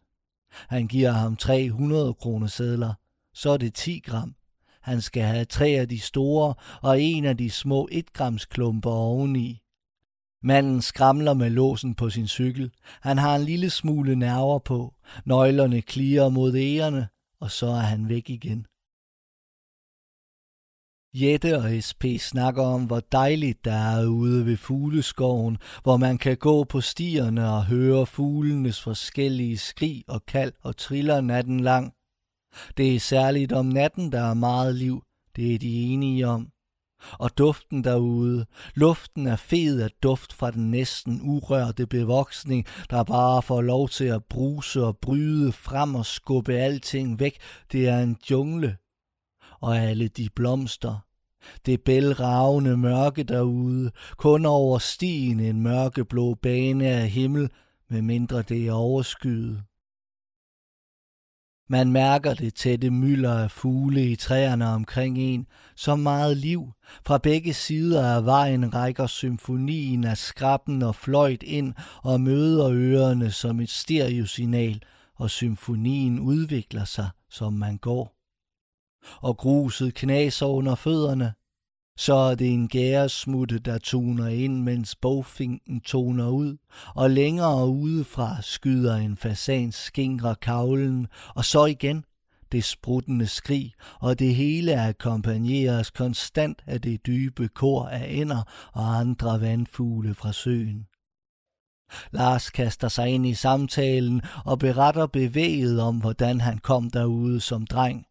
Han 0.68 0.88
giver 0.88 1.10
ham 1.10 1.36
300 1.36 2.14
kroner 2.14 2.46
sedler. 2.46 2.94
Så 3.34 3.50
er 3.50 3.56
det 3.56 3.74
10 3.74 4.02
gram. 4.04 4.34
Han 4.82 5.00
skal 5.00 5.22
have 5.22 5.44
tre 5.44 5.66
af 5.66 5.88
de 5.88 6.00
store 6.00 6.54
og 6.82 7.02
en 7.02 7.24
af 7.24 7.36
de 7.36 7.50
små 7.50 7.88
1 7.92 8.12
grams 8.12 8.44
klumper 8.44 8.90
oveni. 8.90 9.62
Manden 10.42 10.82
skramler 10.82 11.34
med 11.34 11.50
låsen 11.50 11.94
på 11.94 12.10
sin 12.10 12.28
cykel. 12.28 12.70
Han 13.00 13.18
har 13.18 13.36
en 13.36 13.42
lille 13.42 13.70
smule 13.70 14.16
nerver 14.16 14.58
på. 14.58 14.94
Nøglerne 15.24 15.82
klirer 15.82 16.28
mod 16.28 16.56
ærerne, 16.56 17.08
og 17.40 17.50
så 17.50 17.66
er 17.66 17.80
han 17.80 18.08
væk 18.08 18.30
igen. 18.30 18.66
Jette 21.14 21.58
og 21.58 21.82
SP 21.88 22.04
snakker 22.18 22.62
om, 22.62 22.84
hvor 22.84 23.00
dejligt 23.12 23.64
der 23.64 23.72
er 23.72 24.06
ude 24.06 24.46
ved 24.46 24.56
fugleskoven, 24.56 25.58
hvor 25.82 25.96
man 25.96 26.18
kan 26.18 26.36
gå 26.36 26.64
på 26.64 26.80
stierne 26.80 27.48
og 27.48 27.66
høre 27.66 28.06
fuglenes 28.06 28.82
forskellige 28.82 29.58
skrig 29.58 30.04
og 30.08 30.26
kald 30.26 30.52
og 30.62 30.76
triller 30.76 31.20
natten 31.20 31.60
lang. 31.60 31.94
Det 32.76 32.94
er 32.94 33.00
særligt 33.00 33.52
om 33.52 33.66
natten, 33.66 34.12
der 34.12 34.20
er 34.20 34.34
meget 34.34 34.74
liv. 34.74 35.02
Det 35.36 35.54
er 35.54 35.58
de 35.58 35.82
enige 35.82 36.28
om. 36.28 36.48
Og 37.12 37.38
duften 37.38 37.84
derude. 37.84 38.46
Luften 38.74 39.26
er 39.26 39.36
fed 39.36 39.80
af 39.80 39.90
duft 40.02 40.32
fra 40.32 40.50
den 40.50 40.70
næsten 40.70 41.20
urørte 41.22 41.86
bevoksning, 41.86 42.66
der 42.90 43.04
bare 43.04 43.42
får 43.42 43.62
lov 43.62 43.88
til 43.88 44.04
at 44.04 44.24
bruse 44.24 44.84
og 44.84 44.96
bryde 44.96 45.52
frem 45.52 45.94
og 45.94 46.06
skubbe 46.06 46.54
alting 46.54 47.20
væk. 47.20 47.38
Det 47.72 47.88
er 47.88 47.98
en 47.98 48.16
jungle. 48.30 48.76
Og 49.60 49.78
alle 49.78 50.08
de 50.08 50.28
blomster. 50.36 50.98
Det 51.66 51.80
bælragende 51.80 52.76
mørke 52.76 53.22
derude. 53.22 53.90
Kun 54.16 54.46
over 54.46 54.78
stien 54.78 55.40
en 55.40 55.62
mørkeblå 55.62 56.34
bane 56.34 56.88
af 56.88 57.08
himmel, 57.08 57.50
med 57.90 58.02
mindre 58.02 58.42
det 58.42 58.66
er 58.66 58.72
overskyet. 58.72 59.62
Man 61.68 61.92
mærker 61.92 62.34
det 62.34 62.54
tætte 62.54 62.90
mylder 62.90 63.38
af 63.38 63.50
fugle 63.50 64.10
i 64.10 64.16
træerne 64.16 64.66
omkring 64.66 65.18
en, 65.18 65.46
så 65.76 65.96
meget 65.96 66.36
liv. 66.36 66.72
Fra 67.06 67.18
begge 67.18 67.54
sider 67.54 68.16
af 68.16 68.24
vejen 68.24 68.74
rækker 68.74 69.06
symfonien 69.06 70.04
af 70.04 70.18
skrappen 70.18 70.82
og 70.82 70.94
fløjt 70.94 71.42
ind 71.42 71.74
og 72.02 72.20
møder 72.20 72.70
ørerne 72.72 73.30
som 73.30 73.60
et 73.60 73.70
stereosignal, 73.70 74.82
og 75.16 75.30
symfonien 75.30 76.20
udvikler 76.20 76.84
sig, 76.84 77.08
som 77.30 77.52
man 77.52 77.76
går. 77.78 78.14
Og 79.20 79.36
gruset 79.36 79.94
knaser 79.94 80.46
under 80.46 80.74
fødderne, 80.74 81.32
så 81.96 82.14
er 82.14 82.34
det 82.34 82.50
en 82.50 82.68
gæresmutte, 82.68 83.58
der 83.58 83.78
toner 83.78 84.26
ind, 84.26 84.62
mens 84.62 84.96
bogfinken 84.96 85.80
toner 85.80 86.28
ud, 86.28 86.56
og 86.94 87.10
længere 87.10 87.68
udefra 87.68 88.42
skyder 88.42 88.96
en 88.96 89.16
fasan 89.16 89.72
skingre 89.72 90.34
kavlen, 90.34 91.06
og 91.34 91.44
så 91.44 91.64
igen 91.64 92.04
det 92.52 92.64
spruttende 92.64 93.26
skrig, 93.26 93.72
og 94.00 94.18
det 94.18 94.34
hele 94.34 94.80
akkompagneres 94.80 95.90
konstant 95.90 96.62
af 96.66 96.80
det 96.80 97.06
dybe 97.06 97.48
kor 97.48 97.86
af 97.86 98.06
ænder 98.08 98.42
og 98.72 98.96
andre 98.96 99.40
vandfugle 99.40 100.14
fra 100.14 100.32
søen. 100.32 100.86
Lars 102.12 102.50
kaster 102.50 102.88
sig 102.88 103.08
ind 103.08 103.26
i 103.26 103.34
samtalen 103.34 104.22
og 104.44 104.58
beretter 104.58 105.06
bevæget 105.06 105.80
om, 105.80 105.96
hvordan 105.98 106.40
han 106.40 106.58
kom 106.58 106.90
derude 106.90 107.40
som 107.40 107.66
dreng. 107.66 108.06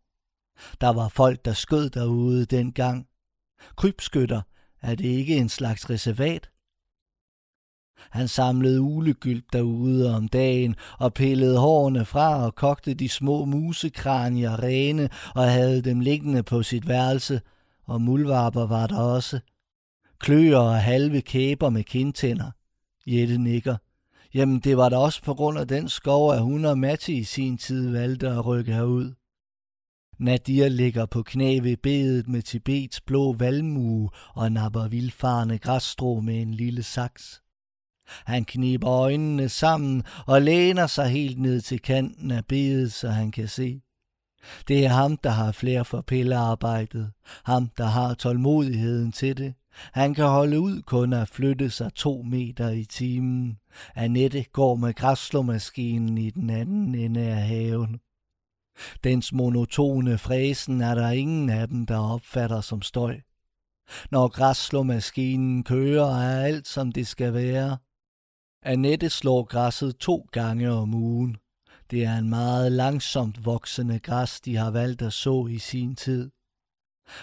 Der 0.81 0.89
var 0.89 1.07
folk, 1.07 1.45
der 1.45 1.53
skød 1.53 1.89
derude 1.89 2.45
dengang, 2.45 3.07
Krybskytter, 3.75 4.41
er 4.81 4.95
det 4.95 5.05
ikke 5.05 5.37
en 5.37 5.49
slags 5.49 5.89
reservat? 5.89 6.49
Han 8.09 8.27
samlede 8.27 8.81
ulegyld 8.81 9.43
derude 9.53 10.15
om 10.15 10.27
dagen 10.27 10.75
og 10.99 11.13
pillede 11.13 11.59
hårene 11.59 12.05
fra 12.05 12.45
og 12.45 12.55
kogte 12.55 12.93
de 12.93 13.09
små 13.09 13.45
musekranier 13.45 14.63
rene 14.63 15.09
og 15.35 15.51
havde 15.51 15.81
dem 15.81 15.99
liggende 15.99 16.43
på 16.43 16.63
sit 16.63 16.87
værelse, 16.87 17.41
og 17.85 18.01
mulvarper 18.01 18.65
var 18.65 18.87
der 18.87 18.99
også. 18.99 19.39
Kløer 20.19 20.57
og 20.57 20.81
halve 20.81 21.21
kæber 21.21 21.69
med 21.69 21.83
kindtænder. 21.83 22.51
Jette 23.07 23.37
nikker. 23.37 23.77
Jamen, 24.33 24.59
det 24.59 24.77
var 24.77 24.89
da 24.89 24.97
også 24.97 25.23
på 25.23 25.33
grund 25.33 25.59
af 25.59 25.67
den 25.67 25.89
skov, 25.89 26.33
at 26.33 26.41
hun 26.41 26.65
og 26.65 26.77
Matti 26.77 27.17
i 27.17 27.23
sin 27.23 27.57
tid 27.57 27.89
valgte 27.89 28.29
at 28.29 28.45
rykke 28.45 28.73
herud. 28.73 29.13
Nadir 30.21 30.69
ligger 30.69 31.05
på 31.05 31.23
knæ 31.23 31.59
ved 31.59 31.77
bedet 31.77 32.27
med 32.27 32.41
Tibets 32.41 33.01
blå 33.01 33.33
valmue 33.33 34.09
og 34.33 34.51
napper 34.51 34.87
vildfarne 34.87 35.57
græsstrå 35.57 36.19
med 36.19 36.41
en 36.41 36.53
lille 36.53 36.83
saks. 36.83 37.41
Han 38.25 38.45
kniber 38.45 38.89
øjnene 38.89 39.49
sammen 39.49 40.03
og 40.27 40.41
læner 40.41 40.87
sig 40.87 41.09
helt 41.09 41.39
ned 41.39 41.61
til 41.61 41.79
kanten 41.81 42.31
af 42.31 42.45
bedet, 42.45 42.93
så 42.93 43.09
han 43.09 43.31
kan 43.31 43.47
se. 43.47 43.81
Det 44.67 44.85
er 44.85 44.89
ham, 44.89 45.17
der 45.17 45.29
har 45.29 45.51
flere 45.51 45.85
for 45.85 46.01
pillearbejdet. 46.01 47.11
Ham, 47.43 47.69
der 47.77 47.85
har 47.85 48.13
tålmodigheden 48.13 49.11
til 49.11 49.37
det. 49.37 49.53
Han 49.93 50.13
kan 50.13 50.25
holde 50.25 50.59
ud 50.59 50.81
kun 50.81 51.13
at 51.13 51.29
flytte 51.29 51.69
sig 51.69 51.93
to 51.93 52.21
meter 52.21 52.69
i 52.69 52.83
timen. 52.83 53.57
Annette 53.95 54.45
går 54.53 54.75
med 54.75 54.93
græsslåmaskinen 54.93 56.17
i 56.17 56.29
den 56.29 56.49
anden 56.49 56.95
ende 56.95 57.21
af 57.21 57.41
haven. 57.41 57.99
Dens 59.03 59.33
monotone 59.33 60.17
fræsen 60.17 60.81
er 60.81 60.95
der 60.95 61.09
ingen 61.09 61.49
af 61.49 61.67
dem, 61.67 61.85
der 61.85 61.97
opfatter 61.97 62.61
som 62.61 62.81
støj. 62.81 63.19
Når 64.11 64.27
græsslåmaskinen 64.27 65.63
kører, 65.63 66.15
er 66.15 66.41
alt 66.43 66.67
som 66.67 66.91
det 66.91 67.07
skal 67.07 67.33
være. 67.33 67.77
Annette 68.63 69.09
slår 69.09 69.43
græsset 69.43 69.97
to 69.97 70.27
gange 70.31 70.71
om 70.71 70.93
ugen. 70.93 71.37
Det 71.91 72.03
er 72.05 72.17
en 72.17 72.29
meget 72.29 72.71
langsomt 72.71 73.45
voksende 73.45 73.99
græs, 73.99 74.41
de 74.41 74.55
har 74.55 74.71
valgt 74.71 75.01
at 75.01 75.13
så 75.13 75.47
i 75.47 75.57
sin 75.57 75.95
tid. 75.95 76.31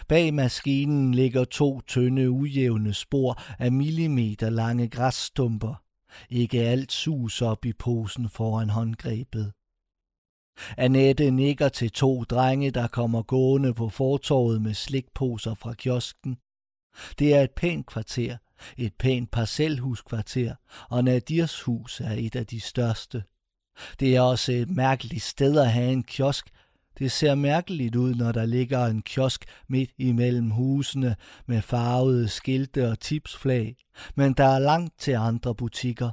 Bag 0.09 0.35
maskinen 0.35 1.15
ligger 1.15 1.45
to 1.45 1.81
tynde, 1.81 2.31
ujævne 2.31 2.95
spor 2.95 3.43
af 3.59 3.73
millimeter 3.73 4.51
lange 4.51 4.89
græsstumper. 4.89 5.83
Ikke 6.31 6.61
alt 6.61 6.93
sus 6.93 7.43
op 7.43 7.65
i 7.65 7.73
posen 7.73 8.29
foran 8.29 8.71
håndgrebet. 8.71 9.53
Annette 10.77 11.31
nikker 11.31 11.69
til 11.69 11.91
to 11.91 12.23
drenge, 12.23 12.71
der 12.71 12.87
kommer 12.87 13.23
gående 13.23 13.75
på 13.75 13.89
fortorvet 13.89 14.63
med 14.63 14.75
slikposer 14.75 15.55
fra 15.55 15.73
kiosken. 15.73 16.37
Det 17.19 17.35
er 17.35 17.43
et 17.43 17.51
pænt 17.51 17.87
kvarter, 17.87 18.37
et 18.77 18.93
pænt 18.99 19.31
parcelhuskvarter, 19.31 20.55
og 20.91 21.05
Nadirs 21.05 21.61
hus 21.61 22.01
er 22.01 22.13
et 22.19 22.37
af 22.37 22.47
de 22.47 22.61
største. 22.61 23.23
Det 24.01 24.17
er 24.17 24.21
også 24.21 24.53
et 24.53 24.71
mærkeligt 24.71 25.23
sted 25.23 25.59
at 25.59 25.73
have 25.73 25.93
en 25.93 26.03
kiosk. 26.03 26.51
Det 26.99 27.13
ser 27.13 27.35
mærkeligt 27.35 27.97
ud, 27.97 28.15
når 28.15 28.33
der 28.33 28.47
ligger 28.47 28.87
en 28.87 29.03
kiosk 29.03 29.45
midt 29.69 29.91
imellem 29.99 30.51
husene 30.51 31.17
med 31.47 31.63
farvede 31.63 32.29
skilte 32.29 32.91
og 32.91 33.01
tipsflag, 33.01 33.77
men 34.15 34.33
der 34.33 34.45
er 34.45 34.59
langt 34.59 35.01
til 35.01 35.13
andre 35.13 35.55
butikker. 35.55 36.11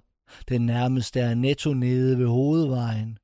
Den 0.50 0.66
nærmeste 0.66 1.20
er 1.20 1.36
netto 1.36 1.74
nede 1.74 2.20
ved 2.20 2.28
hovedvejen. 2.28 3.18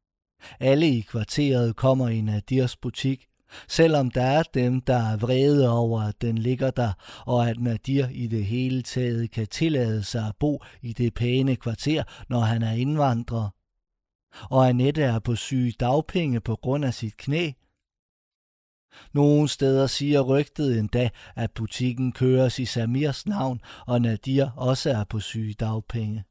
Alle 0.59 0.87
i 0.87 1.01
kvarteret 1.01 1.75
kommer 1.75 2.07
i 2.07 2.21
Nadirs 2.21 2.77
butik, 2.77 3.27
selvom 3.67 4.11
der 4.11 4.23
er 4.23 4.43
dem, 4.43 4.81
der 4.81 5.11
er 5.11 5.17
vrede 5.17 5.71
over, 5.71 6.01
at 6.01 6.21
den 6.21 6.37
ligger 6.37 6.71
der, 6.71 6.91
og 7.25 7.49
at 7.49 7.59
Nadir 7.59 8.07
i 8.11 8.27
det 8.27 8.45
hele 8.45 8.81
taget 8.81 9.31
kan 9.31 9.47
tillade 9.47 10.03
sig 10.03 10.27
at 10.27 10.35
bo 10.39 10.63
i 10.81 10.93
det 10.93 11.13
pæne 11.13 11.55
kvarter, 11.55 12.03
når 12.29 12.39
han 12.39 12.63
er 12.63 12.71
indvandrer. 12.71 13.49
Og 14.49 14.69
Annette 14.69 15.01
er 15.01 15.19
på 15.19 15.35
syge 15.35 15.73
dagpenge 15.79 16.39
på 16.39 16.55
grund 16.55 16.85
af 16.85 16.93
sit 16.93 17.17
knæ. 17.17 17.51
Nogle 19.13 19.47
steder 19.49 19.87
siger 19.87 20.21
rygtet 20.21 20.79
endda, 20.79 21.09
at 21.35 21.51
butikken 21.51 22.11
køres 22.11 22.59
i 22.59 22.65
Samirs 22.65 23.25
navn, 23.25 23.61
og 23.87 24.01
Nadir 24.01 24.49
også 24.55 24.89
er 24.89 25.03
på 25.03 25.19
syge 25.19 25.53
dagpenge. 25.53 26.23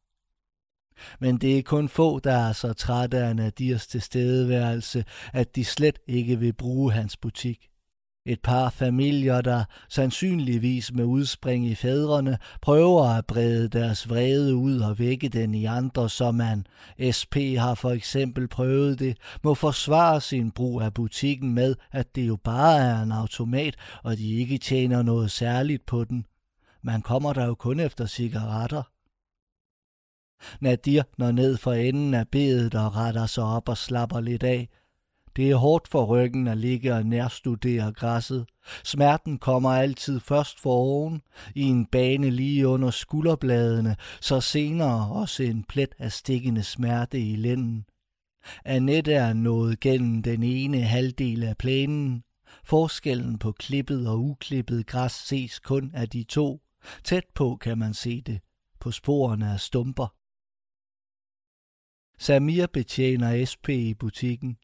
Men 1.20 1.36
det 1.36 1.58
er 1.58 1.62
kun 1.62 1.88
få, 1.88 2.18
der 2.18 2.32
er 2.32 2.52
så 2.52 2.72
trætte 2.72 3.18
af 3.18 3.36
Nadirs 3.36 3.86
tilstedeværelse, 3.86 5.04
at 5.32 5.56
de 5.56 5.64
slet 5.64 5.98
ikke 6.06 6.38
vil 6.38 6.52
bruge 6.52 6.92
hans 6.92 7.16
butik. 7.16 7.70
Et 8.26 8.40
par 8.40 8.70
familier, 8.70 9.40
der 9.40 9.64
sandsynligvis 9.88 10.92
med 10.92 11.04
udspring 11.04 11.66
i 11.66 11.74
fædrene, 11.74 12.38
prøver 12.62 13.04
at 13.04 13.26
brede 13.26 13.68
deres 13.68 14.08
vrede 14.08 14.54
ud 14.54 14.80
og 14.80 14.98
vække 14.98 15.28
den 15.28 15.54
i 15.54 15.64
andre, 15.64 16.10
som 16.10 16.34
man, 16.34 16.66
SP 17.18 17.36
har 17.58 17.74
for 17.74 17.90
eksempel 17.90 18.48
prøvet 18.48 18.98
det, 18.98 19.16
må 19.44 19.54
forsvare 19.54 20.20
sin 20.20 20.50
brug 20.50 20.80
af 20.80 20.94
butikken 20.94 21.54
med, 21.54 21.76
at 21.92 22.16
det 22.16 22.28
jo 22.28 22.36
bare 22.36 22.78
er 22.78 23.02
en 23.02 23.12
automat, 23.12 23.74
og 24.02 24.16
de 24.16 24.36
ikke 24.36 24.58
tjener 24.58 25.02
noget 25.02 25.30
særligt 25.30 25.86
på 25.86 26.04
den. 26.04 26.26
Man 26.82 27.02
kommer 27.02 27.32
der 27.32 27.46
jo 27.46 27.54
kun 27.54 27.80
efter 27.80 28.06
cigaretter. 28.06 28.82
Nadir 30.60 31.02
når 31.18 31.32
ned 31.32 31.56
for 31.56 31.72
enden 31.72 32.14
af 32.14 32.28
bedet 32.28 32.74
og 32.74 32.96
retter 32.96 33.26
sig 33.26 33.44
op 33.44 33.68
og 33.68 33.76
slapper 33.76 34.20
lidt 34.20 34.42
af. 34.42 34.68
Det 35.36 35.50
er 35.50 35.56
hårdt 35.56 35.88
for 35.88 36.04
ryggen 36.04 36.48
at 36.48 36.58
ligge 36.58 36.94
og 36.94 37.06
nærstudere 37.06 37.92
græsset. 37.92 38.46
Smerten 38.84 39.38
kommer 39.38 39.70
altid 39.70 40.20
først 40.20 40.60
for 40.60 40.72
oven, 40.72 41.22
i 41.54 41.62
en 41.62 41.86
bane 41.86 42.30
lige 42.30 42.68
under 42.68 42.90
skulderbladene, 42.90 43.96
så 44.20 44.40
senere 44.40 45.08
også 45.10 45.42
en 45.42 45.64
plet 45.64 45.94
af 45.98 46.12
stikkende 46.12 46.62
smerte 46.62 47.20
i 47.20 47.36
lænden. 47.36 47.84
Annette 48.64 49.12
er 49.12 49.32
nået 49.32 49.80
gennem 49.80 50.22
den 50.22 50.42
ene 50.42 50.80
halvdel 50.80 51.42
af 51.42 51.56
plænen. 51.56 52.22
Forskellen 52.64 53.38
på 53.38 53.52
klippet 53.52 54.08
og 54.08 54.20
uklippet 54.20 54.86
græs 54.86 55.12
ses 55.12 55.58
kun 55.58 55.90
af 55.94 56.08
de 56.08 56.22
to. 56.22 56.60
Tæt 57.04 57.24
på 57.34 57.56
kan 57.56 57.78
man 57.78 57.94
se 57.94 58.20
det, 58.20 58.40
på 58.80 58.90
sporene 58.90 59.52
af 59.52 59.60
stumper. 59.60 60.14
Samir 62.20 62.66
betjener 62.66 63.44
SP 63.50 63.68
i 63.68 63.94
butikken. 63.94 64.56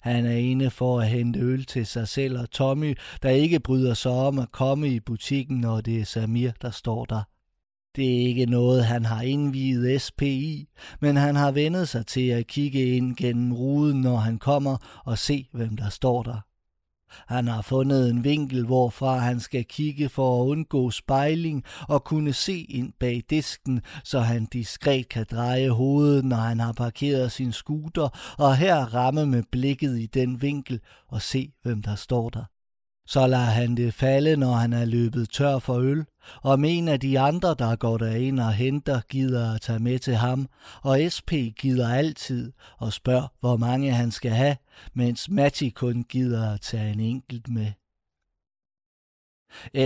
Han 0.00 0.26
er 0.26 0.36
inde 0.36 0.70
for 0.70 1.00
at 1.00 1.08
hente 1.08 1.40
øl 1.40 1.64
til 1.64 1.86
sig 1.86 2.08
selv 2.08 2.38
og 2.38 2.50
Tommy, 2.50 2.94
der 3.22 3.30
ikke 3.30 3.60
bryder 3.60 3.94
sig 3.94 4.12
om 4.12 4.38
at 4.38 4.52
komme 4.52 4.88
i 4.88 5.00
butikken, 5.00 5.60
når 5.60 5.80
det 5.80 6.00
er 6.00 6.04
Samir, 6.04 6.50
der 6.62 6.70
står 6.70 7.04
der. 7.04 7.22
Det 7.96 8.14
er 8.14 8.26
ikke 8.26 8.46
noget, 8.46 8.84
han 8.84 9.04
har 9.04 9.22
indviet 9.22 10.02
SPI, 10.02 10.68
men 11.00 11.16
han 11.16 11.36
har 11.36 11.52
vendet 11.52 11.88
sig 11.88 12.06
til 12.06 12.28
at 12.28 12.46
kigge 12.46 12.96
ind 12.96 13.16
gennem 13.16 13.52
ruden, 13.52 14.00
når 14.00 14.16
han 14.16 14.38
kommer 14.38 15.02
og 15.04 15.18
se, 15.18 15.48
hvem 15.52 15.76
der 15.76 15.88
står 15.88 16.22
der. 16.22 16.40
Han 17.26 17.48
har 17.48 17.62
fundet 17.62 18.10
en 18.10 18.24
vinkel, 18.24 18.64
hvorfra 18.64 19.18
han 19.18 19.40
skal 19.40 19.64
kigge 19.64 20.08
for 20.08 20.42
at 20.42 20.46
undgå 20.46 20.90
spejling 20.90 21.64
og 21.88 22.04
kunne 22.04 22.32
se 22.32 22.58
ind 22.58 22.92
bag 23.00 23.22
disken, 23.30 23.80
så 24.04 24.20
han 24.20 24.44
diskret 24.44 25.08
kan 25.08 25.26
dreje 25.30 25.70
hovedet, 25.70 26.24
når 26.24 26.36
han 26.36 26.60
har 26.60 26.72
parkeret 26.72 27.32
sin 27.32 27.52
scooter, 27.52 28.34
og 28.38 28.56
her 28.56 28.94
ramme 28.94 29.26
med 29.26 29.42
blikket 29.52 29.98
i 29.98 30.06
den 30.06 30.42
vinkel 30.42 30.80
og 31.08 31.22
se, 31.22 31.52
hvem 31.62 31.82
der 31.82 31.94
står 31.94 32.28
der. 32.30 32.44
Så 33.06 33.26
lader 33.26 33.44
han 33.44 33.76
det 33.76 33.94
falde, 33.94 34.36
når 34.36 34.52
han 34.52 34.72
er 34.72 34.84
løbet 34.84 35.30
tør 35.30 35.58
for 35.58 35.74
øl, 35.74 36.04
og 36.42 36.58
en 36.60 36.88
af 36.88 37.00
de 37.00 37.20
andre, 37.20 37.56
der 37.58 37.76
går 37.76 37.98
derind 37.98 38.40
og 38.40 38.52
henter, 38.52 39.00
gider 39.08 39.54
at 39.54 39.60
tage 39.60 39.78
med 39.78 39.98
til 39.98 40.14
ham, 40.14 40.48
og 40.82 41.00
SP 41.14 41.32
gider 41.58 41.88
altid 41.88 42.52
og 42.78 42.92
spørger, 42.92 43.28
hvor 43.40 43.56
mange 43.56 43.92
han 43.92 44.10
skal 44.10 44.30
have, 44.30 44.56
mens 44.94 45.30
Matti 45.30 45.68
kun 45.68 46.04
gider 46.08 46.52
at 46.52 46.60
tage 46.60 46.92
en 46.92 47.00
enkelt 47.00 47.48
med. 47.48 47.72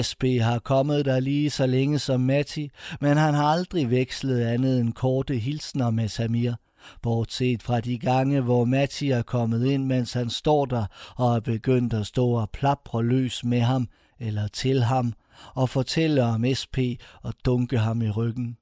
SP 0.09 0.25
har 0.41 0.59
kommet 0.59 1.05
der 1.05 1.21
lige 1.21 1.51
så 1.51 1.67
længe 1.67 1.99
som 1.99 2.21
Matti, 2.21 2.71
men 3.01 3.17
han 3.17 3.35
har 3.35 3.47
aldrig 3.47 3.91
vekslet 3.91 4.41
andet 4.41 4.81
end 4.81 4.93
korte 4.93 5.39
hilsner 5.39 5.91
med 5.91 6.09
Samir– 6.09 6.55
bortset 7.03 7.63
fra 7.63 7.81
de 7.81 7.99
gange, 7.99 8.41
hvor 8.41 8.65
Matti 8.65 9.11
er 9.11 9.23
kommet 9.23 9.67
ind, 9.67 9.85
mens 9.85 10.13
han 10.13 10.31
står 10.31 10.65
der 10.65 10.87
og 11.17 11.37
er 11.37 11.41
begyndt 11.41 11.95
at 11.95 12.07
stå 12.07 12.31
og 12.31 12.51
plapre 12.51 13.05
løs 13.05 13.45
med 13.45 13.61
ham 13.61 13.89
eller 14.19 14.49
til 14.49 14.83
ham 14.83 15.13
og 15.55 15.69
fortælle 15.69 16.25
om 16.25 16.45
SP 16.61 16.79
og 17.23 17.35
dunke 17.45 17.79
ham 17.79 18.03
i 18.03 18.11
ryggen. 18.11 18.57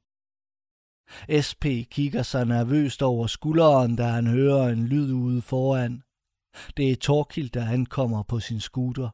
SP 1.46 1.64
kigger 1.90 2.22
sig 2.22 2.44
nervøst 2.44 3.02
over 3.02 3.26
skulderen, 3.26 3.96
da 3.96 4.05
han 4.05 4.26
hører 4.26 4.68
en 4.68 4.87
lyd 4.87 5.12
ude 5.12 5.42
foran. 5.42 6.02
Det 6.76 6.90
er 6.90 6.96
Torkild, 6.96 7.50
der 7.50 7.68
ankommer 7.68 8.22
på 8.22 8.40
sin 8.40 8.61
scooter. 8.61 9.09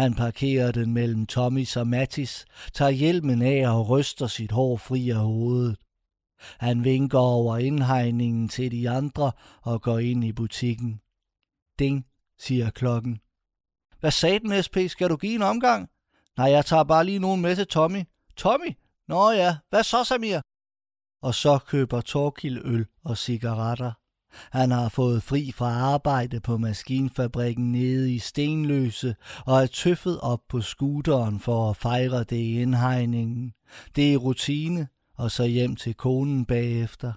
Han 0.00 0.14
parkerer 0.14 0.72
den 0.72 0.92
mellem 0.92 1.26
Tommy 1.26 1.66
og 1.76 1.86
Mattis, 1.86 2.44
tager 2.72 2.90
hjelmen 2.90 3.42
af 3.42 3.68
og 3.68 3.88
ryster 3.88 4.26
sit 4.26 4.52
hår 4.52 4.76
fri 4.76 5.10
af 5.10 5.16
hovedet. 5.16 5.76
Han 6.58 6.84
vinker 6.84 7.18
over 7.18 7.56
indhegningen 7.58 8.48
til 8.48 8.72
de 8.72 8.90
andre 8.90 9.32
og 9.62 9.82
går 9.82 9.98
ind 9.98 10.24
i 10.24 10.32
butikken. 10.32 11.00
Ding, 11.78 12.06
siger 12.38 12.70
klokken. 12.70 13.20
Hvad 14.00 14.10
sagde 14.10 14.38
den, 14.38 14.62
SP? 14.66 14.76
Skal 14.88 15.10
du 15.10 15.16
give 15.16 15.34
en 15.34 15.42
omgang? 15.42 15.88
Nej, 16.36 16.50
jeg 16.50 16.66
tager 16.66 16.84
bare 16.84 17.04
lige 17.04 17.18
nogen 17.18 17.40
med 17.40 17.56
til 17.56 17.66
Tommy. 17.66 18.02
Tommy? 18.36 18.76
Nå 19.08 19.30
ja, 19.30 19.56
hvad 19.70 19.82
så, 19.82 20.04
Samir? 20.04 20.40
Og 21.22 21.34
så 21.34 21.58
køber 21.58 22.00
Torkil 22.00 22.60
øl 22.64 22.86
og 23.04 23.18
cigaretter. 23.18 23.92
Han 24.50 24.70
har 24.70 24.88
fået 24.88 25.22
fri 25.22 25.52
fra 25.52 25.70
arbejde 25.70 26.40
på 26.40 26.58
maskinfabrikken 26.58 27.72
nede 27.72 28.14
i 28.14 28.18
Stenløse 28.18 29.14
og 29.46 29.62
er 29.62 29.66
tøffet 29.66 30.20
op 30.20 30.40
på 30.48 30.60
scooteren 30.60 31.40
for 31.40 31.70
at 31.70 31.76
fejre 31.76 32.24
det 32.24 32.36
i 32.36 32.60
indhegningen. 32.60 33.52
Det 33.96 34.12
er 34.12 34.16
rutine, 34.16 34.88
og 35.22 35.30
så 35.30 35.44
hjem 35.44 35.76
til 35.76 35.94
konen 35.94 36.44
bagefter. 36.46 37.12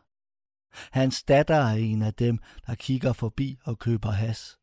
Hans 0.92 1.24
datter 1.24 1.56
er 1.56 1.76
en 1.76 2.02
af 2.02 2.14
dem, 2.14 2.40
der 2.68 2.76
kigger 2.76 3.14
forbi 3.14 3.58
og 3.64 3.80
køber 3.80 4.12
has. 4.12 4.58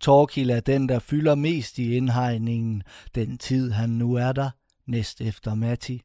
Torkil 0.00 0.50
er 0.50 0.60
den, 0.60 0.88
der 0.88 0.98
fylder 0.98 1.34
mest 1.34 1.78
i 1.78 1.96
indhegningen, 1.96 2.82
den 3.14 3.38
tid 3.38 3.70
han 3.70 3.90
nu 3.90 4.14
er 4.14 4.32
der, 4.32 4.50
næst 4.86 5.20
efter 5.20 5.54
Matti. 5.54 6.02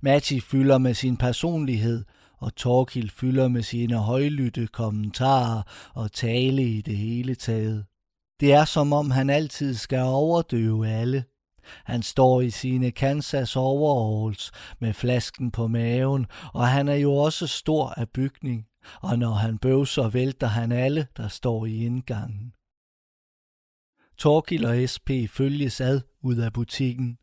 Matti 0.00 0.40
fylder 0.40 0.78
med 0.78 0.94
sin 0.94 1.16
personlighed, 1.16 2.04
og 2.38 2.56
Torkil 2.56 3.10
fylder 3.10 3.48
med 3.48 3.62
sine 3.62 3.96
højlytte 3.96 4.66
kommentarer 4.66 5.62
og 5.94 6.12
tale 6.12 6.62
i 6.62 6.80
det 6.80 6.96
hele 6.96 7.34
taget. 7.34 7.86
Det 8.40 8.52
er 8.52 8.64
som 8.64 8.92
om 8.92 9.10
han 9.10 9.30
altid 9.30 9.74
skal 9.74 10.02
overdøve 10.02 10.88
alle. 10.88 11.24
Han 11.84 12.02
står 12.02 12.40
i 12.40 12.50
sine 12.50 12.90
Kansas 12.90 13.56
overalls 13.56 14.50
med 14.78 14.92
flasken 14.92 15.50
på 15.50 15.66
maven, 15.66 16.26
og 16.52 16.68
han 16.68 16.88
er 16.88 16.94
jo 16.94 17.14
også 17.16 17.46
stor 17.46 17.88
af 17.88 18.08
bygning, 18.08 18.66
og 19.00 19.18
når 19.18 19.32
han 19.32 19.58
bøvser, 19.58 20.08
vælter 20.08 20.46
han 20.46 20.72
alle, 20.72 21.06
der 21.16 21.28
står 21.28 21.66
i 21.66 21.84
indgangen. 21.84 22.52
Torkil 24.18 24.64
og 24.64 24.88
SP 24.92 25.10
følges 25.30 25.80
ad 25.80 26.00
ud 26.22 26.36
af 26.36 26.52
butikken. 26.52 27.18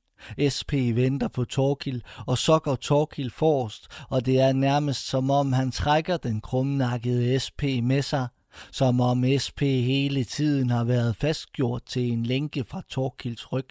SP 0.56 0.73
venter 0.73 1.27
på 1.27 1.45
Torkil, 1.45 2.03
og 2.27 2.38
så 2.38 2.60
går 2.60 2.75
Torkil 2.75 3.32
forrest, 3.32 3.88
og 4.10 4.25
det 4.25 4.39
er 4.39 4.53
nærmest 4.53 5.08
som 5.08 5.29
om 5.29 5.53
han 5.53 5.71
trækker 5.71 6.17
den 6.17 6.41
krumnakkede 6.41 7.39
SP 7.45 7.63
med 7.84 8.01
sig, 8.01 8.27
som 8.71 9.01
om 9.01 9.23
SP 9.45 9.62
hele 9.62 10.23
tiden 10.23 10.69
har 10.69 10.84
været 10.84 11.15
fastgjort 11.15 11.84
til 11.86 12.12
en 12.12 12.25
lænke 12.25 12.63
fra 12.63 12.82
Torkils 12.89 13.51
ryg. 13.53 13.67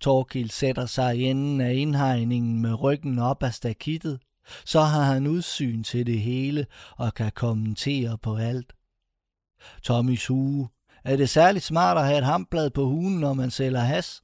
Torkil 0.00 0.50
sætter 0.50 0.86
sig 0.86 1.16
i 1.18 1.24
enden 1.24 1.60
af 1.60 1.74
indhegningen 1.74 2.62
med 2.62 2.82
ryggen 2.82 3.18
op 3.18 3.42
af 3.42 3.54
stakittet. 3.54 4.20
Så 4.64 4.80
har 4.80 5.02
han 5.02 5.26
udsyn 5.26 5.82
til 5.82 6.06
det 6.06 6.20
hele 6.20 6.66
og 6.96 7.14
kan 7.14 7.32
kommentere 7.34 8.18
på 8.18 8.36
alt. 8.36 8.72
Tommys 9.82 10.26
hue. 10.26 10.68
Er 11.04 11.16
det 11.16 11.30
særligt 11.30 11.64
smart 11.64 11.98
at 11.98 12.06
have 12.06 12.18
et 12.18 12.24
hamblad 12.24 12.70
på 12.70 12.84
hugen, 12.84 13.20
når 13.20 13.32
man 13.32 13.50
sælger 13.50 13.80
has? 13.80 14.22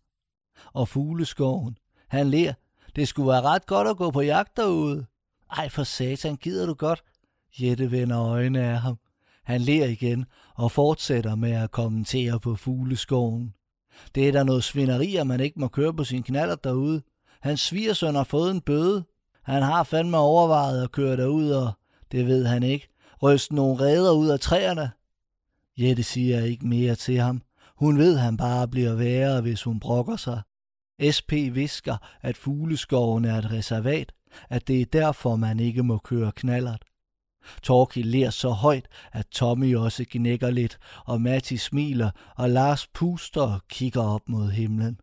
Og 0.72 0.88
fugleskoven. 0.88 1.78
Han 2.08 2.30
ler. 2.30 2.52
Det 2.96 3.08
skulle 3.08 3.28
være 3.28 3.42
ret 3.42 3.66
godt 3.66 3.88
at 3.88 3.96
gå 3.96 4.10
på 4.10 4.20
jagt 4.20 4.56
derude. 4.56 5.06
Ej, 5.50 5.68
for 5.68 5.84
satan, 5.84 6.36
gider 6.36 6.66
du 6.66 6.74
godt? 6.74 7.04
Jette 7.60 7.90
vender 7.90 8.22
øjnene 8.22 8.62
af 8.62 8.80
ham. 8.80 8.98
Han 9.44 9.60
ler 9.60 9.86
igen 9.86 10.26
og 10.54 10.72
fortsætter 10.72 11.34
med 11.34 11.52
at 11.52 11.70
kommentere 11.70 12.40
på 12.40 12.56
fugleskoven. 12.56 13.54
Det 14.14 14.28
er 14.28 14.32
da 14.32 14.42
noget 14.42 14.64
svineri, 14.64 15.16
at 15.16 15.26
man 15.26 15.40
ikke 15.40 15.60
må 15.60 15.68
køre 15.68 15.94
på 15.94 16.04
sin 16.04 16.22
knaller 16.22 16.54
derude. 16.54 17.02
Hans 17.40 17.60
svigersøn 17.60 18.14
har 18.14 18.24
fået 18.24 18.50
en 18.50 18.60
bøde. 18.60 19.04
Han 19.42 19.62
har 19.62 19.82
fandme 19.82 20.16
overvejet 20.16 20.82
at 20.82 20.92
køre 20.92 21.16
derud, 21.16 21.50
og 21.50 21.72
det 22.12 22.26
ved 22.26 22.46
han 22.46 22.62
ikke. 22.62 22.88
Ryst 23.22 23.52
nogle 23.52 23.80
ræder 23.80 24.12
ud 24.12 24.28
af 24.28 24.40
træerne. 24.40 24.90
Jette 25.78 26.02
siger 26.02 26.44
ikke 26.44 26.66
mere 26.66 26.94
til 26.94 27.18
ham. 27.18 27.42
Hun 27.76 27.98
ved, 27.98 28.18
han 28.18 28.36
bare 28.36 28.68
bliver 28.68 28.94
værre, 28.94 29.40
hvis 29.40 29.62
hun 29.62 29.80
brokker 29.80 30.16
sig. 30.16 30.42
SP 31.16 31.32
visker, 31.32 31.96
at 32.22 32.36
fugleskoven 32.36 33.24
er 33.24 33.38
et 33.38 33.50
reservat, 33.50 34.12
at 34.48 34.68
det 34.68 34.80
er 34.80 34.84
derfor, 34.84 35.36
man 35.36 35.60
ikke 35.60 35.82
må 35.82 35.98
køre 35.98 36.32
knallert. 36.32 36.82
Torki 37.62 38.02
ler 38.02 38.30
så 38.30 38.50
højt, 38.50 38.88
at 39.12 39.26
Tommy 39.26 39.76
også 39.76 40.04
gnækker 40.10 40.50
lidt, 40.50 40.78
og 41.04 41.20
Matti 41.20 41.56
smiler, 41.56 42.10
og 42.36 42.50
Lars 42.50 42.86
puster 42.86 43.42
og 43.42 43.60
kigger 43.68 44.02
op 44.02 44.28
mod 44.28 44.50
himlen. 44.50 45.00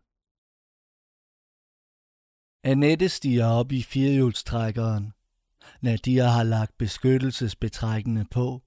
Annette 2.64 3.08
stiger 3.08 3.46
op 3.46 3.72
i 3.72 3.82
firehjulstrækkeren. 3.82 5.12
Nadia 5.80 6.26
har 6.26 6.42
lagt 6.42 6.78
beskyttelsesbetrækkende 6.78 8.24
på. 8.30 8.62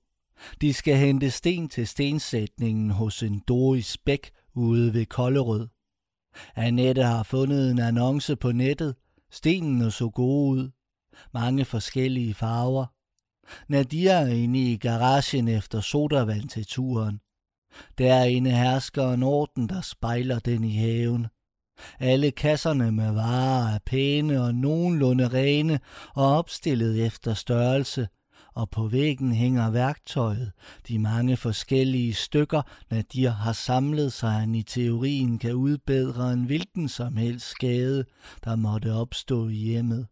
De 0.62 0.74
skal 0.74 0.98
hente 0.98 1.32
sten 1.32 1.70
til 1.70 1.88
stensætningen 1.88 2.90
hos 2.90 3.24
en 3.24 3.40
Doris 3.40 3.98
Bæk 3.98 4.32
ude 4.54 4.94
ved 4.94 5.06
Kollerød. 5.06 5.68
Annette 6.56 7.04
har 7.04 7.24
fundet 7.24 7.72
en 7.72 7.80
annonce 7.80 8.36
på 8.36 8.52
nettet. 8.52 8.96
Stenene 9.32 9.92
så 9.92 10.10
gode 10.10 10.50
ud. 10.50 10.72
Mange 11.34 11.66
forskellige 11.66 12.34
farver. 12.34 12.95
Nadia 13.68 14.12
er 14.12 14.28
inde 14.28 14.72
i 14.72 14.78
garagen 14.78 15.48
efter 15.48 15.82
sodavand 15.82 16.50
til 16.50 16.66
turen. 16.66 17.20
Derinde 17.98 18.52
hersker 18.52 19.12
en 19.12 19.24
orden, 19.24 19.70
der 19.70 19.82
spejler 19.82 20.40
den 20.40 20.64
i 20.64 20.76
haven. 20.76 21.28
Alle 22.00 22.32
kasserne 22.32 22.92
med 22.92 23.12
varer 23.12 23.76
er 23.76 23.80
pæne 23.86 24.42
og 24.42 24.56
nogenlunde 24.56 25.28
rene 25.28 25.80
og 26.14 26.38
opstillet 26.38 27.06
efter 27.06 27.34
størrelse, 27.34 28.08
og 28.54 28.70
på 28.70 28.88
væggen 28.88 29.32
hænger 29.32 29.70
værktøjet, 29.70 30.52
de 30.88 31.00
mange 31.00 31.38
forskellige 31.38 32.14
stykker, 32.14 32.62
Nadir 32.92 33.30
har 33.30 33.54
samlet, 33.54 34.14
så 34.14 34.28
han 34.28 34.56
i 34.56 34.64
teorien 34.64 35.40
kan 35.40 35.54
udbedre 35.54 36.34
en 36.34 36.44
hvilken 36.44 36.90
som 36.90 37.18
helst 37.18 37.50
skade, 37.50 38.06
der 38.44 38.56
måtte 38.56 38.94
opstå 38.94 39.48
i 39.48 39.56
hjemmet. 39.56 40.08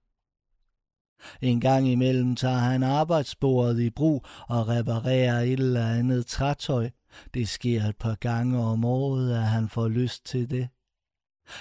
En 1.41 1.59
gang 1.59 1.87
imellem 1.87 2.35
tager 2.35 2.57
han 2.57 2.83
arbejdsbordet 2.83 3.79
i 3.79 3.89
brug 3.89 4.25
og 4.47 4.67
reparerer 4.67 5.39
et 5.39 5.59
eller 5.59 5.87
andet 5.87 6.25
trætøj. 6.25 6.89
Det 7.33 7.49
sker 7.49 7.83
et 7.83 7.97
par 7.97 8.15
gange 8.15 8.59
om 8.59 8.85
året, 8.85 9.33
at 9.33 9.43
han 9.47 9.69
får 9.69 9.87
lyst 9.87 10.25
til 10.25 10.49
det. 10.49 10.67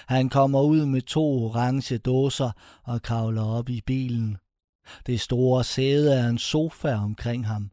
Han 0.07 0.29
kommer 0.29 0.61
ud 0.61 0.85
med 0.85 1.01
to 1.01 1.43
orange 1.43 1.97
dåser 1.97 2.51
og 2.83 3.01
kravler 3.01 3.43
op 3.43 3.69
i 3.69 3.81
bilen. 3.85 4.37
Det 5.05 5.21
store 5.21 5.63
sæde 5.63 6.13
er 6.13 6.29
en 6.29 6.37
sofa 6.37 6.95
omkring 6.95 7.47
ham. 7.47 7.71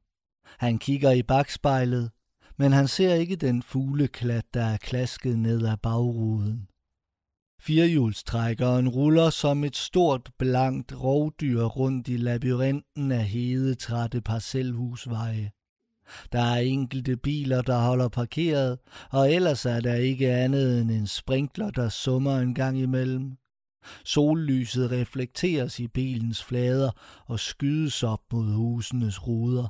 Han 0.59 0.79
kigger 0.79 1.11
i 1.11 1.23
bagspejlet, 1.23 2.11
men 2.57 2.73
han 2.73 2.89
ser 2.89 3.15
ikke 3.15 3.37
den 3.37 3.63
fugleklat, 3.63 4.45
der 4.55 4.65
er 4.65 4.77
klasket 4.77 5.39
ned 5.39 5.67
ad 5.67 5.77
bagruden. 5.77 6.70
Firehjulstrækkeren 7.63 8.89
ruller 8.89 9.31
som 9.31 9.65
et 9.65 9.77
stort, 9.77 10.31
blankt 10.39 11.01
rovdyr 11.01 11.63
rundt 11.63 12.09
i 12.09 12.17
labyrinten 12.17 13.13
af 13.13 13.25
hedetrætte 13.25 14.21
parcelhusveje. 14.21 15.51
Der 16.33 16.41
er 16.41 16.61
enkelte 16.61 17.17
biler, 17.17 17.63
der 17.63 17.79
holder 17.79 18.09
parkeret, 18.09 18.79
og 19.11 19.33
ellers 19.33 19.67
er 19.67 19.81
der 19.81 19.95
ikke 19.95 20.33
andet 20.33 20.81
end 20.81 20.91
en 20.91 21.07
sprinkler, 21.07 21.71
der 21.71 21.89
summer 21.89 22.39
en 22.39 22.55
gang 22.55 22.79
imellem. 22.79 23.37
Sollyset 24.05 24.91
reflekteres 24.91 25.81
i 25.81 25.89
bilens 25.89 26.45
flader 26.45 26.91
og 27.27 27.41
skydes 27.41 28.03
op 28.03 28.21
mod 28.33 28.53
husenes 28.53 29.27
ruder. 29.27 29.69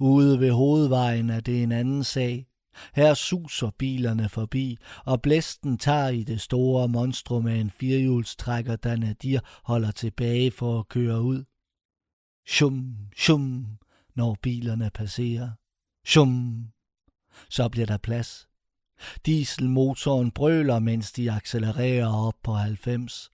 Ude 0.00 0.40
ved 0.40 0.50
hovedvejen 0.50 1.30
er 1.30 1.40
det 1.40 1.62
en 1.62 1.72
anden 1.72 2.04
sag. 2.04 2.46
Her 2.94 3.14
suser 3.14 3.70
bilerne 3.70 4.28
forbi, 4.28 4.78
og 5.04 5.22
blæsten 5.22 5.78
tager 5.78 6.08
i 6.08 6.24
det 6.24 6.40
store 6.40 6.88
monstrum 6.88 7.46
af 7.46 7.54
en 7.54 7.70
firehjulstrækker, 7.70 8.76
der 8.76 8.96
Nadir 8.96 9.40
holder 9.64 9.90
tilbage 9.90 10.50
for 10.50 10.78
at 10.78 10.88
køre 10.88 11.22
ud. 11.22 11.44
Shum, 12.48 12.96
shum, 13.16 13.66
når 14.14 14.36
bilerne 14.42 14.90
passerer. 14.94 15.50
Shum, 16.06 16.64
så 17.50 17.68
bliver 17.68 17.86
der 17.86 17.96
plads. 17.96 18.48
Dieselmotoren 19.26 20.30
brøler, 20.30 20.78
mens 20.78 21.12
de 21.12 21.32
accelererer 21.32 22.26
op 22.26 22.34
på 22.42 22.52
90. 22.52 23.30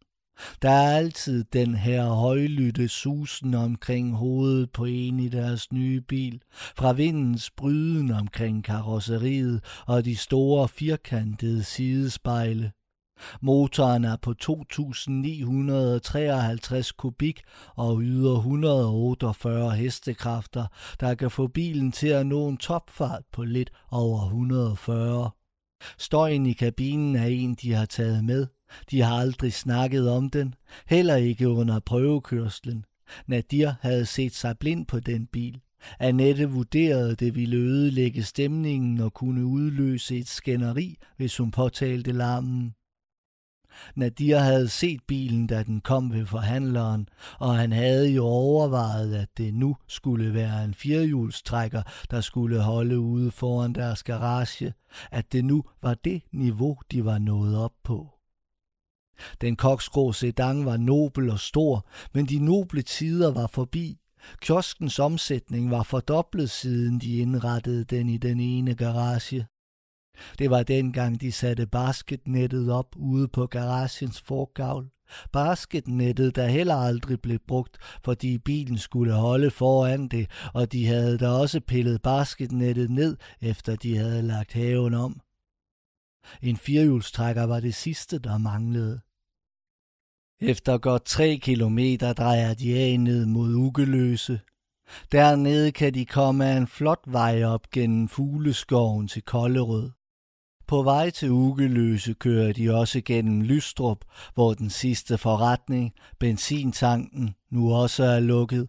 Der 0.63 0.71
er 0.71 0.97
altid 0.97 1.45
den 1.53 1.75
her 1.75 2.05
højlytte 2.05 2.89
susen 2.89 3.55
omkring 3.55 4.15
hovedet 4.15 4.71
på 4.71 4.85
en 4.85 5.21
i 5.21 5.29
deres 5.29 5.73
nye 5.73 6.01
bil, 6.01 6.43
fra 6.53 6.93
vindens 6.93 7.51
bryden 7.51 8.11
omkring 8.11 8.65
karosseriet 8.65 9.65
og 9.87 10.05
de 10.05 10.17
store 10.17 10.69
firkantede 10.69 11.65
sidespejle. 11.65 12.73
Motoren 13.41 14.05
er 14.05 14.17
på 14.17 14.35
2.953 14.45 16.91
kubik 16.97 17.43
og 17.77 18.01
yder 18.03 18.37
148 18.37 19.71
hestekræfter, 19.71 20.67
der 21.01 21.15
kan 21.15 21.31
få 21.31 21.47
bilen 21.47 21.93
til 21.93 22.09
at 22.09 22.27
nå 22.27 22.49
en 22.49 22.57
topfart 22.57 23.23
på 23.33 23.45
lidt 23.45 23.71
over 23.91 24.25
140. 24.25 25.31
Støjen 25.99 26.47
i 26.47 26.53
kabinen 26.53 27.17
er 27.17 27.27
en, 27.27 27.55
de 27.55 27.73
har 27.73 27.87
taget 27.87 28.25
med. 28.25 28.47
De 28.91 29.03
har 29.03 29.17
aldrig 29.17 29.53
snakket 29.53 30.11
om 30.11 30.31
den, 30.31 30.55
heller 30.87 31.17
ikke 31.17 31.49
under 31.49 31.81
prøvekørslen. 31.81 32.85
Nadir 33.27 33.75
havde 33.81 34.07
set 34.07 34.35
sig 34.35 34.59
blind 34.59 34.87
på 34.87 35.01
den 35.01 35.27
bil. 35.27 35.61
Annette 35.99 36.51
vurderede, 36.51 37.15
det 37.15 37.35
ville 37.35 37.57
ødelægge 37.57 38.23
stemningen 38.23 39.01
og 39.01 39.15
kunne 39.15 39.47
udløse 39.47 40.17
et 40.19 40.29
skænderi, 40.29 40.97
hvis 41.17 41.37
hun 41.37 41.51
påtalte 41.51 42.13
larmen. 42.13 42.75
Nadir 43.97 44.39
havde 44.39 44.69
set 44.69 45.01
bilen, 45.09 45.47
da 45.47 45.63
den 45.63 45.81
kom 45.81 46.13
ved 46.13 46.27
forhandleren, 46.27 47.09
og 47.39 47.57
han 47.57 47.73
havde 47.73 48.11
jo 48.11 48.25
overvejet, 48.25 49.15
at 49.15 49.29
det 49.39 49.55
nu 49.55 49.77
skulle 49.89 50.35
være 50.35 50.65
en 50.65 50.75
firehjulstrækker, 50.75 51.83
der 52.11 52.21
skulle 52.21 52.61
holde 52.61 52.99
ude 52.99 53.31
foran 53.31 53.73
deres 53.73 54.03
garage, 54.03 54.73
at 55.11 55.33
det 55.33 55.45
nu 55.45 55.65
var 55.83 55.95
det 55.95 56.23
niveau, 56.33 56.77
de 56.93 57.05
var 57.05 57.19
nået 57.19 57.59
op 57.59 57.73
på. 57.85 58.19
Den 59.41 59.57
koksgrå 59.57 60.13
sedan 60.13 60.65
var 60.65 60.77
nobel 60.77 61.31
og 61.31 61.39
stor, 61.39 61.87
men 62.15 62.27
de 62.27 62.39
noble 62.39 62.83
tider 62.83 63.31
var 63.31 63.47
forbi. 63.47 63.99
Kioskens 64.41 64.99
omsætning 64.99 65.71
var 65.71 65.83
fordoblet 65.83 66.51
siden 66.51 66.99
de 66.99 67.19
indrettede 67.19 67.85
den 67.85 68.09
i 68.09 68.17
den 68.17 68.41
ene 68.41 68.75
garage. 68.75 69.47
Det 70.39 70.51
var 70.51 70.63
dengang, 70.63 71.21
de 71.21 71.33
satte 71.33 71.67
basketnettet 71.67 72.71
op 72.71 72.97
ude 72.97 73.29
på 73.29 73.47
garagens 73.47 74.21
forgavl. 74.21 74.91
Basketnettet, 75.33 76.37
der 76.37 76.47
heller 76.47 76.75
aldrig 76.75 77.21
blev 77.21 77.39
brugt, 77.47 77.79
fordi 78.05 78.39
bilen 78.39 78.79
skulle 78.79 79.13
holde 79.13 79.51
foran 79.51 80.09
det, 80.09 80.31
og 80.55 80.73
de 80.73 80.87
havde 80.87 81.19
da 81.19 81.29
også 81.29 81.61
pillet 81.61 82.03
basketnettet 82.03 82.91
ned, 82.91 83.17
efter 83.41 83.77
de 83.77 83.97
havde 83.97 84.23
lagt 84.23 84.53
haven 84.53 84.95
om. 84.95 85.21
En 86.43 86.57
firehjulstrækker 86.57 87.45
var 87.45 87.61
det 87.61 87.75
sidste, 87.75 88.19
der 88.19 88.39
manglede. 88.39 89.01
Efter 90.41 90.79
godt 90.79 91.05
tre 91.05 91.39
kilometer 91.43 92.13
drejer 92.13 92.55
de 92.55 92.79
af 92.79 93.01
ned 93.01 93.27
mod 93.27 93.55
Ugeløse. 93.55 94.41
Dernede 95.13 95.73
kan 95.73 95.95
de 95.95 96.07
komme 96.07 96.47
af 96.47 96.57
en 96.57 96.67
flot 96.67 97.03
vej 97.07 97.45
op 97.45 97.71
gennem 97.71 98.09
fugleskoven 98.09 99.09
til 99.09 99.23
Kollerød. 99.23 99.91
På 100.69 100.83
vej 100.83 101.11
til 101.11 101.31
Ugeløse 101.31 102.15
kører 102.15 102.53
de 102.53 102.75
også 102.75 103.01
gennem 103.05 103.43
Lystrup, 103.43 104.05
hvor 104.35 104.55
den 104.55 104.71
sidste 104.71 105.19
forretning, 105.19 105.93
benzintanken, 106.21 107.35
nu 107.51 107.75
også 107.75 108.05
er 108.05 108.21
lukket. 108.21 108.69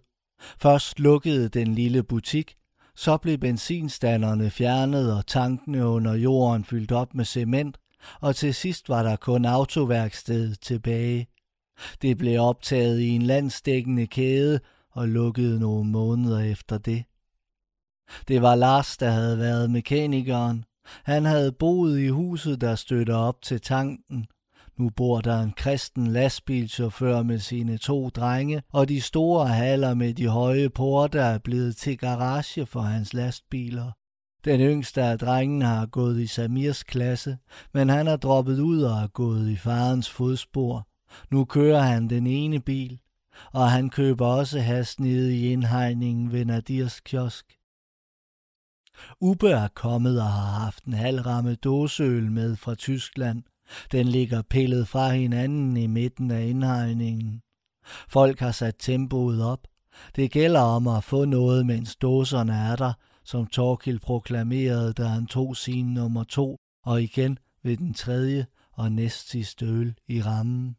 Først 0.61 0.99
lukkede 0.99 1.49
den 1.49 1.75
lille 1.75 2.03
butik, 2.03 2.55
så 2.95 3.17
blev 3.17 3.37
benzinstanderne 3.37 4.49
fjernet 4.49 5.13
og 5.13 5.27
tankene 5.27 5.85
under 5.85 6.13
jorden 6.13 6.63
fyldt 6.63 6.91
op 6.91 7.13
med 7.13 7.25
cement, 7.25 7.77
og 8.21 8.35
til 8.35 8.53
sidst 8.53 8.89
var 8.89 9.03
der 9.03 9.15
kun 9.15 9.45
autoværkstedet 9.45 10.59
tilbage. 10.61 11.27
Det 12.01 12.17
blev 12.17 12.41
optaget 12.41 12.99
i 12.99 13.09
en 13.09 13.21
landsdækkende 13.21 14.07
kæde 14.07 14.59
og 14.91 15.07
lukkede 15.07 15.59
nogle 15.59 15.89
måneder 15.89 16.39
efter 16.39 16.77
det. 16.77 17.03
Det 18.27 18.41
var 18.41 18.55
Lars, 18.55 18.97
der 18.97 19.09
havde 19.09 19.37
været 19.37 19.71
mekanikeren, 19.71 20.65
han 21.03 21.25
havde 21.25 21.51
boet 21.51 21.99
i 21.99 22.07
huset, 22.07 22.61
der 22.61 22.75
støtter 22.75 23.15
op 23.15 23.41
til 23.41 23.61
tanken. 23.61 24.25
Nu 24.77 24.89
bor 24.89 25.21
der 25.21 25.41
en 25.41 25.51
kristen 25.51 26.07
lastbilchauffør 26.07 27.23
med 27.23 27.39
sine 27.39 27.77
to 27.77 28.09
drenge, 28.09 28.61
og 28.73 28.89
de 28.89 29.01
store 29.01 29.47
haller 29.47 29.93
med 29.93 30.13
de 30.13 30.27
høje 30.27 30.69
porter 30.69 31.21
er 31.21 31.37
blevet 31.37 31.75
til 31.75 31.97
garage 31.97 32.65
for 32.65 32.81
hans 32.81 33.13
lastbiler. 33.13 33.91
Den 34.45 34.59
yngste 34.59 35.01
af 35.01 35.19
drengene 35.19 35.65
har 35.65 35.85
gået 35.85 36.19
i 36.19 36.27
Samirs 36.27 36.83
klasse, 36.83 37.37
men 37.73 37.89
han 37.89 38.07
er 38.07 38.15
droppet 38.15 38.59
ud 38.59 38.81
og 38.81 38.97
er 38.99 39.07
gået 39.07 39.49
i 39.49 39.55
farens 39.55 40.09
fodspor. 40.09 40.87
Nu 41.31 41.45
kører 41.45 41.81
han 41.81 42.09
den 42.09 42.27
ene 42.27 42.59
bil. 42.59 42.99
og 43.53 43.71
han 43.71 43.89
køber 43.89 44.25
også 44.25 44.59
has 44.59 44.99
nede 44.99 45.37
i 45.37 45.51
indhegningen 45.51 46.31
ved 46.31 46.45
Nadirs 46.45 46.99
kiosk. 46.99 47.58
Ube 49.21 49.49
er 49.49 49.67
kommet 49.67 50.21
og 50.21 50.27
har 50.27 50.63
haft 50.63 50.83
en 50.83 50.93
halvramme 50.93 51.55
dåseøl 51.55 52.31
med 52.31 52.55
fra 52.55 52.75
Tyskland. 52.75 53.43
Den 53.91 54.07
ligger 54.07 54.41
pillet 54.41 54.87
fra 54.87 55.09
hinanden 55.09 55.77
i 55.77 55.87
midten 55.87 56.31
af 56.31 56.45
indhegningen. 56.45 57.41
Folk 58.09 58.39
har 58.39 58.51
sat 58.51 58.75
tempoet 58.79 59.43
op. 59.43 59.67
Det 60.15 60.31
gælder 60.31 60.61
om 60.61 60.87
at 60.87 61.03
få 61.03 61.25
noget, 61.25 61.65
mens 61.65 61.95
dåserne 61.95 62.53
er 62.53 62.75
der, 62.75 62.93
som 63.23 63.47
Torkild 63.47 63.99
proklamerede, 63.99 64.93
da 64.93 65.03
han 65.03 65.25
tog 65.25 65.57
sin 65.57 65.85
nummer 65.85 66.23
to, 66.23 66.57
og 66.85 67.03
igen 67.03 67.39
ved 67.63 67.77
den 67.77 67.93
tredje 67.93 68.45
og 68.71 68.91
næst 68.91 69.29
sidste 69.29 69.65
øl 69.65 69.95
i 70.07 70.21
rammen. 70.21 70.75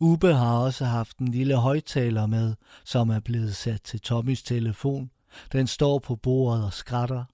Ube 0.00 0.34
har 0.34 0.58
også 0.58 0.84
haft 0.84 1.18
en 1.18 1.28
lille 1.28 1.56
højtaler 1.56 2.26
med, 2.26 2.54
som 2.84 3.10
er 3.10 3.20
blevet 3.20 3.56
sat 3.56 3.82
til 3.82 4.00
Tommys 4.00 4.42
telefon. 4.42 5.10
Den 5.52 5.66
står 5.66 5.98
på 5.98 6.16
bordet 6.16 6.64
og 6.64 6.72
skratter. 6.72 7.24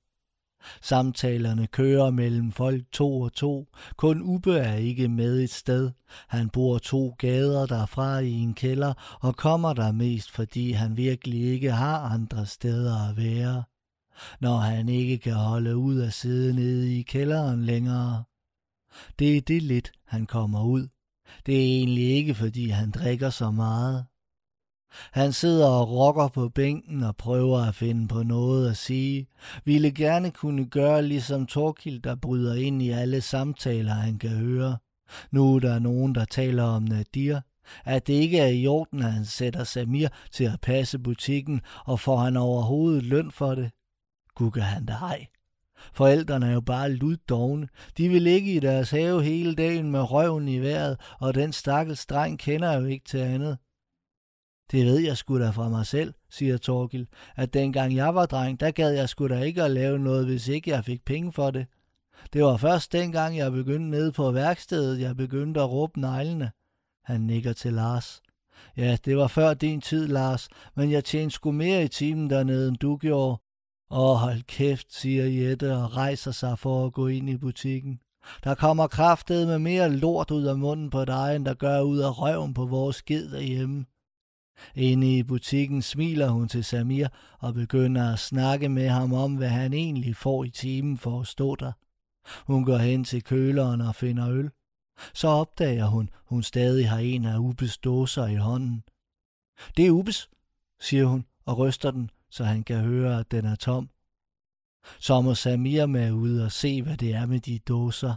Samtalerne 0.83 1.66
kører 1.66 2.11
mellem 2.11 2.52
folk 2.52 2.85
to 2.92 3.20
og 3.20 3.33
to. 3.33 3.68
Kun 3.96 4.22
Ube 4.22 4.59
er 4.59 4.74
ikke 4.74 5.09
med 5.09 5.40
et 5.40 5.50
sted. 5.50 5.90
Han 6.28 6.48
bor 6.48 6.78
to 6.78 7.14
gader 7.18 7.66
derfra 7.66 8.18
i 8.18 8.30
en 8.30 8.54
kælder 8.54 9.18
og 9.20 9.37
kommer 9.37 9.72
der 9.72 9.92
mest, 9.92 10.30
fordi 10.30 10.72
han 10.72 10.96
virkelig 10.96 11.40
ikke 11.40 11.70
har 11.72 11.98
andre 11.98 12.46
steder 12.46 13.09
at 13.09 13.16
være. 13.16 13.64
Når 14.40 14.57
han 14.57 14.88
ikke 14.88 15.18
kan 15.18 15.35
holde 15.35 15.76
ud 15.76 16.00
at 16.00 16.12
sidde 16.12 16.54
nede 16.54 16.98
i 16.98 17.02
kælderen 17.02 17.64
længere. 17.64 18.24
Det 19.18 19.37
er 19.37 19.40
det 19.40 19.62
lidt, 19.62 19.92
han 20.07 20.26
kommer 20.26 20.64
ud. 20.64 20.88
Det 21.46 21.54
er 21.54 21.78
egentlig 21.78 22.11
ikke, 22.11 22.35
fordi 22.35 22.68
han 22.68 22.90
drikker 22.90 23.30
så 23.30 23.50
meget. 23.50 24.04
Han 25.12 25.33
sidder 25.33 25.66
og 25.66 25.90
rokker 25.90 26.28
på 26.28 26.48
bænken 26.48 27.02
og 27.02 27.16
prøver 27.16 27.59
at 27.59 27.74
finde 27.74 28.09
på 28.09 28.22
noget 28.22 28.70
at 28.70 28.76
sige. 28.76 29.26
Ville 29.64 29.90
gerne 29.90 30.30
kunne 30.30 30.66
gøre 30.66 31.02
ligesom 31.02 31.46
Torkild, 31.46 32.02
der 32.02 32.14
bryder 32.14 32.54
ind 32.54 32.83
i 32.83 32.90
alle 32.90 33.20
samtaler, 33.20 33.92
han 33.92 34.18
kan 34.18 34.30
høre. 34.30 34.76
Nu 35.30 35.54
er 35.54 35.61
der 35.61 35.78
nogen, 35.78 36.14
der 36.14 36.24
taler 36.24 36.62
om 36.62 36.83
Nadir. 36.83 37.40
At 37.85 38.07
det 38.07 38.12
ikke 38.12 38.38
er 38.38 38.46
i 38.46 38.66
orden, 38.66 39.02
at 39.02 39.12
han 39.12 39.24
sætter 39.24 39.64
Samir 39.64 40.09
til 40.33 40.44
at 40.44 40.61
passe 40.61 40.98
butikken, 40.98 41.61
og 41.85 42.00
får 42.00 42.16
han 42.16 42.37
overhovedet 42.37 43.02
løn 43.02 43.30
for 43.30 43.54
det. 43.54 43.70
Gugger 44.35 44.62
han 44.62 44.87
da 44.87 44.92
ej. 44.92 45.26
Forældrene 45.92 46.46
er 46.46 46.52
jo 46.52 46.61
bare 46.61 46.92
luddogne. 46.92 47.68
De 47.96 48.09
vil 48.09 48.22
ligge 48.22 48.52
i 48.52 48.59
deres 48.59 48.90
have 48.90 49.22
hele 49.22 49.54
dagen 49.54 49.90
med 49.90 50.11
røven 50.11 50.48
i 50.48 50.59
vejret, 50.59 51.00
og 51.20 51.35
den 51.35 51.52
stakkels 51.52 52.07
dreng 52.07 52.38
kender 52.38 52.72
jo 52.72 52.85
ikke 52.85 53.04
til 53.09 53.18
andet. 53.18 53.59
Det 54.70 54.87
ved 54.87 54.98
jeg 54.98 55.16
sgu 55.16 55.38
da 55.38 55.50
fra 55.50 55.68
mig 55.68 55.87
selv, 55.87 56.14
siger 56.31 56.57
Torgil, 56.57 57.07
at 57.37 57.55
dengang 57.55 57.96
jeg 57.96 58.14
var 58.14 58.27
dreng, 58.27 58.61
der 58.61 58.70
gad 58.70 58.90
jeg 58.90 59.09
sgu 59.09 59.29
da 59.29 59.40
ikke 59.40 59.62
at 59.62 59.70
lave 59.70 59.98
noget, 59.98 60.27
hvis 60.27 60.48
ikke 60.48 60.70
jeg 60.70 60.85
fik 60.85 61.05
penge 61.05 61.33
for 61.33 61.50
det. 61.50 61.66
Det 62.33 62.44
var 62.44 62.57
først 62.57 62.92
dengang, 62.92 63.37
jeg 63.37 63.53
begyndte 63.53 63.90
nede 63.90 64.12
på 64.12 64.31
værkstedet, 64.31 65.00
jeg 65.00 65.16
begyndte 65.16 65.61
at 65.61 65.70
råbe 65.70 66.00
neglene. 66.00 66.50
Han 67.05 67.20
nikker 67.20 67.53
til 67.53 67.72
Lars. 67.72 68.22
Ja, 68.77 68.96
det 69.05 69.16
var 69.16 69.27
før 69.27 69.55
din 69.55 69.81
tid, 69.81 70.07
Lars, 70.07 70.48
men 70.74 70.90
jeg 70.90 71.05
tjente 71.05 71.35
sgu 71.35 71.53
mere 71.53 71.85
i 71.85 71.88
timen 71.88 72.31
dernede, 72.31 72.68
end 72.68 72.77
du 72.77 72.96
gjorde. 72.96 73.40
Åh, 73.90 74.16
hold 74.16 74.42
kæft, 74.42 74.94
siger 74.94 75.24
Jette 75.24 75.77
og 75.77 75.96
rejser 75.96 76.31
sig 76.31 76.59
for 76.59 76.87
at 76.87 76.92
gå 76.92 77.07
ind 77.07 77.31
i 77.31 77.37
butikken. 77.37 78.00
Der 78.44 78.55
kommer 78.55 78.87
kraftet 78.87 79.46
med 79.46 79.59
mere 79.59 79.90
lort 79.90 80.31
ud 80.31 80.44
af 80.44 80.59
munden 80.59 80.90
på 80.90 81.05
dig, 81.05 81.37
end 81.37 81.44
der 81.44 81.55
gør 81.55 81.81
ud 81.81 81.98
af 81.98 82.22
røven 82.22 82.55
på 82.55 82.66
vores 82.66 82.96
skid 82.96 83.31
derhjemme. 83.31 83.85
Inde 84.74 85.18
i 85.18 85.22
butikken 85.22 85.82
smiler 85.82 86.28
hun 86.28 86.48
til 86.48 86.64
Samir 86.64 87.08
og 87.38 87.54
begynder 87.54 88.12
at 88.12 88.18
snakke 88.18 88.68
med 88.68 88.88
ham 88.88 89.12
om, 89.12 89.36
hvad 89.36 89.48
han 89.48 89.72
egentlig 89.72 90.16
får 90.16 90.44
i 90.44 90.50
timen 90.50 90.98
for 90.98 91.20
at 91.20 91.26
stå 91.26 91.54
der. 91.54 91.72
Hun 92.46 92.64
går 92.64 92.78
hen 92.78 93.04
til 93.04 93.22
køleren 93.22 93.80
og 93.80 93.94
finder 93.94 94.30
øl. 94.30 94.50
Så 95.14 95.28
opdager 95.28 95.86
hun, 95.86 96.10
hun 96.24 96.42
stadig 96.42 96.90
har 96.90 96.98
en 96.98 97.24
af 97.24 97.38
Ubes 97.38 97.78
dåser 97.78 98.26
i 98.26 98.34
hånden. 98.34 98.82
Det 99.76 99.86
er 99.86 99.90
Ubes, 99.90 100.30
siger 100.80 101.04
hun 101.04 101.24
og 101.46 101.58
ryster 101.58 101.90
den, 101.90 102.10
så 102.30 102.44
han 102.44 102.62
kan 102.62 102.80
høre, 102.80 103.20
at 103.20 103.30
den 103.30 103.44
er 103.44 103.54
tom. 103.54 103.88
Så 104.98 105.20
må 105.20 105.34
Samir 105.34 105.86
med 105.86 106.12
ud 106.12 106.38
og 106.38 106.52
se, 106.52 106.82
hvad 106.82 106.96
det 106.96 107.14
er 107.14 107.26
med 107.26 107.40
de 107.40 107.58
dåser. 107.58 108.14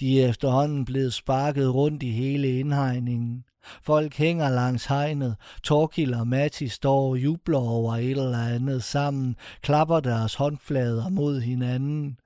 De 0.00 0.22
er 0.22 0.28
efterhånden 0.28 0.84
blevet 0.84 1.14
sparket 1.14 1.74
rundt 1.74 2.02
i 2.02 2.10
hele 2.10 2.58
indhegningen. 2.58 3.44
Folk 3.82 4.14
hænger 4.14 4.48
langs 4.48 4.86
hegnet. 4.86 5.36
Torkil 5.62 6.14
og 6.14 6.28
Matti 6.28 6.68
står 6.68 7.10
og 7.10 7.18
jubler 7.18 7.58
over 7.58 7.96
et 7.96 8.10
eller 8.10 8.38
andet 8.38 8.84
sammen, 8.84 9.36
klapper 9.62 10.00
deres 10.00 10.34
håndflader 10.34 11.08
mod 11.08 11.40
hinanden. 11.40 12.18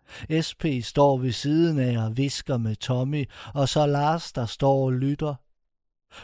SP 0.46 0.64
står 0.82 1.18
ved 1.18 1.32
siden 1.32 1.78
af 1.78 2.04
og 2.04 2.16
visker 2.16 2.56
med 2.56 2.76
Tommy, 2.76 3.24
og 3.54 3.68
så 3.68 3.86
Lars, 3.86 4.32
der 4.32 4.46
står 4.46 4.84
og 4.84 4.92
lytter. 4.92 5.34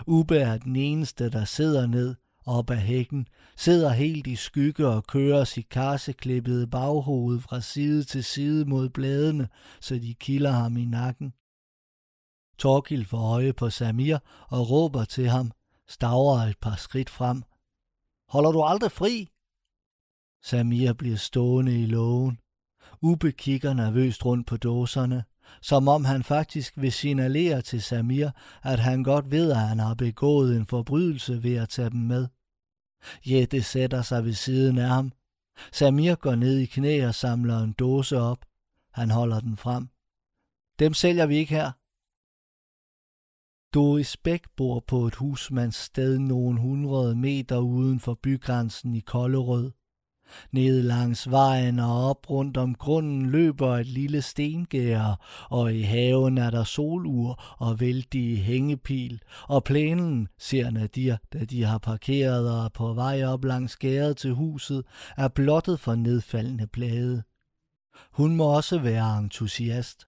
Ube 0.07 0.39
er 0.39 0.57
den 0.57 0.77
eneste, 0.77 1.31
der 1.31 1.45
sidder 1.45 1.87
ned 1.87 2.15
op 2.47 2.71
ad 2.71 2.77
hækken, 2.77 3.27
sidder 3.57 3.91
helt 3.91 4.27
i 4.27 4.37
skygge 4.37 4.87
og 4.89 5.07
kører 5.07 5.45
sit 5.45 5.69
karseklippede 5.69 6.67
baghoved 6.67 7.41
fra 7.41 7.61
side 7.61 8.05
til 8.05 8.25
side 8.25 8.65
mod 8.65 8.89
bladene, 8.89 9.49
så 9.81 9.95
de 9.95 10.15
kilder 10.15 10.51
ham 10.51 10.77
i 10.77 10.85
nakken. 10.85 11.33
Torkil 12.59 13.05
får 13.05 13.33
øje 13.35 13.53
på 13.53 13.71
Samir 13.71 14.19
og 14.49 14.71
råber 14.71 15.05
til 15.05 15.29
ham, 15.29 15.53
stavrer 15.89 16.47
et 16.47 16.59
par 16.59 16.77
skridt 16.77 17.11
frem. 17.11 17.43
Holder 18.29 18.53
du 18.53 18.63
aldrig 18.63 18.93
fri? 18.93 19.29
Samir 20.43 20.93
bliver 20.93 21.17
stående 21.17 21.83
i 21.83 21.87
lågen. 21.87 22.39
Ube 23.03 23.33
kigger 23.33 23.73
nervøst 23.73 24.25
rundt 24.25 24.47
på 24.47 24.57
dåserne, 24.57 25.25
som 25.63 25.89
om 25.89 26.05
han 26.05 26.23
faktisk 26.23 26.73
vil 26.77 26.93
signalere 26.93 27.63
til 27.63 27.83
Samir, 27.83 28.31
at 28.63 28.79
han 28.79 29.03
godt 29.03 29.31
ved, 29.31 29.51
at 29.51 29.59
han 29.59 29.79
har 29.79 29.95
begået 29.95 30.57
en 30.57 30.67
forbrydelse 30.67 31.43
ved 31.43 31.55
at 31.55 31.69
tage 31.69 31.91
dem 31.91 32.01
med. 32.01 32.29
Jette 33.27 33.63
sætter 33.63 34.03
sig 34.03 34.25
ved 34.25 34.33
siden 34.33 34.79
af 34.79 34.89
ham. 34.89 35.13
Samir 35.73 36.15
går 36.15 36.35
ned 36.35 36.59
i 36.59 36.67
knæ 36.67 37.07
og 37.07 37.15
samler 37.15 37.59
en 37.59 37.73
dåse 37.73 38.19
op. 38.19 38.45
Han 38.93 39.11
holder 39.11 39.41
den 39.41 39.57
frem. 39.57 39.89
Dem 40.79 40.95
sælger 40.95 41.27
vi 41.27 41.37
ikke 41.37 41.55
her, 41.55 41.73
Doris 43.75 44.17
Bæk 44.17 44.43
bor 44.57 44.85
på 44.87 45.07
et 45.07 45.15
husmandssted 45.15 46.19
nogle 46.19 46.61
hundrede 46.61 47.17
meter 47.17 47.59
uden 47.59 48.01
for 48.01 48.19
bygrænsen 48.23 48.95
i 48.95 49.01
Kollerød. 49.01 49.71
Ned 50.53 50.83
langs 50.83 51.31
vejen 51.31 51.79
og 51.79 52.09
op 52.11 52.31
rundt 52.31 52.57
om 52.57 52.75
grunden 52.75 53.31
løber 53.31 53.77
et 53.77 53.87
lille 53.87 54.23
stengær, 54.23 55.21
og 55.51 55.75
i 55.75 55.81
haven 55.83 56.39
er 56.39 56.51
der 56.51 56.65
solur 56.65 57.43
og 57.59 57.81
vældige 57.81 58.37
hængepil, 58.37 59.23
og 59.49 59.65
plænen, 59.65 60.29
ser 60.39 60.71
Nadir, 60.71 61.17
da 61.33 61.45
de 61.45 61.65
har 61.65 61.79
parkeret 61.79 62.63
og 62.63 62.73
på 62.73 62.93
vej 62.93 63.25
op 63.25 63.45
langs 63.45 63.77
gæret 63.77 64.17
til 64.17 64.33
huset, 64.33 64.85
er 65.17 65.29
blottet 65.29 65.81
for 65.81 65.95
nedfaldende 65.95 66.67
blade. 66.67 67.23
Hun 68.13 68.37
må 68.37 68.45
også 68.45 68.79
være 68.79 69.19
entusiast. 69.19 70.07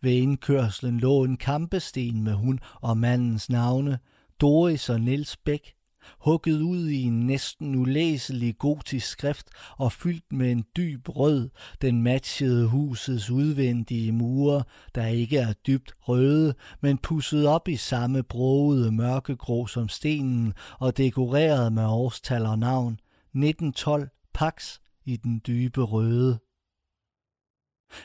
Ved 0.00 0.12
indkørslen 0.12 1.00
lå 1.00 1.24
en 1.24 1.36
kampesten 1.36 2.24
med 2.24 2.32
hun 2.32 2.60
og 2.80 2.98
mandens 2.98 3.50
navne, 3.50 3.98
Doris 4.40 4.88
og 4.88 5.00
Niels 5.00 5.36
Bæk, 5.36 5.74
hugget 6.20 6.60
ud 6.60 6.88
i 6.88 7.02
en 7.02 7.26
næsten 7.26 7.74
ulæselig 7.74 8.58
gotisk 8.58 9.06
skrift 9.06 9.48
og 9.76 9.92
fyldt 9.92 10.32
med 10.32 10.52
en 10.52 10.64
dyb 10.76 11.08
rød, 11.08 11.50
den 11.82 12.02
matchede 12.02 12.66
husets 12.66 13.30
udvendige 13.30 14.12
mure, 14.12 14.64
der 14.94 15.06
ikke 15.06 15.38
er 15.38 15.52
dybt 15.52 15.92
røde, 16.00 16.54
men 16.80 16.98
pusset 16.98 17.46
op 17.46 17.68
i 17.68 17.76
samme 17.76 18.22
broede 18.22 18.92
mørkegrå 18.92 19.66
som 19.66 19.88
stenen 19.88 20.54
og 20.78 20.96
dekoreret 20.96 21.72
med 21.72 21.84
årstal 21.86 22.46
og 22.46 22.58
navn. 22.58 22.92
1912 22.92 24.08
Pax 24.34 24.78
i 25.04 25.16
den 25.16 25.40
dybe 25.46 25.82
røde. 25.82 26.38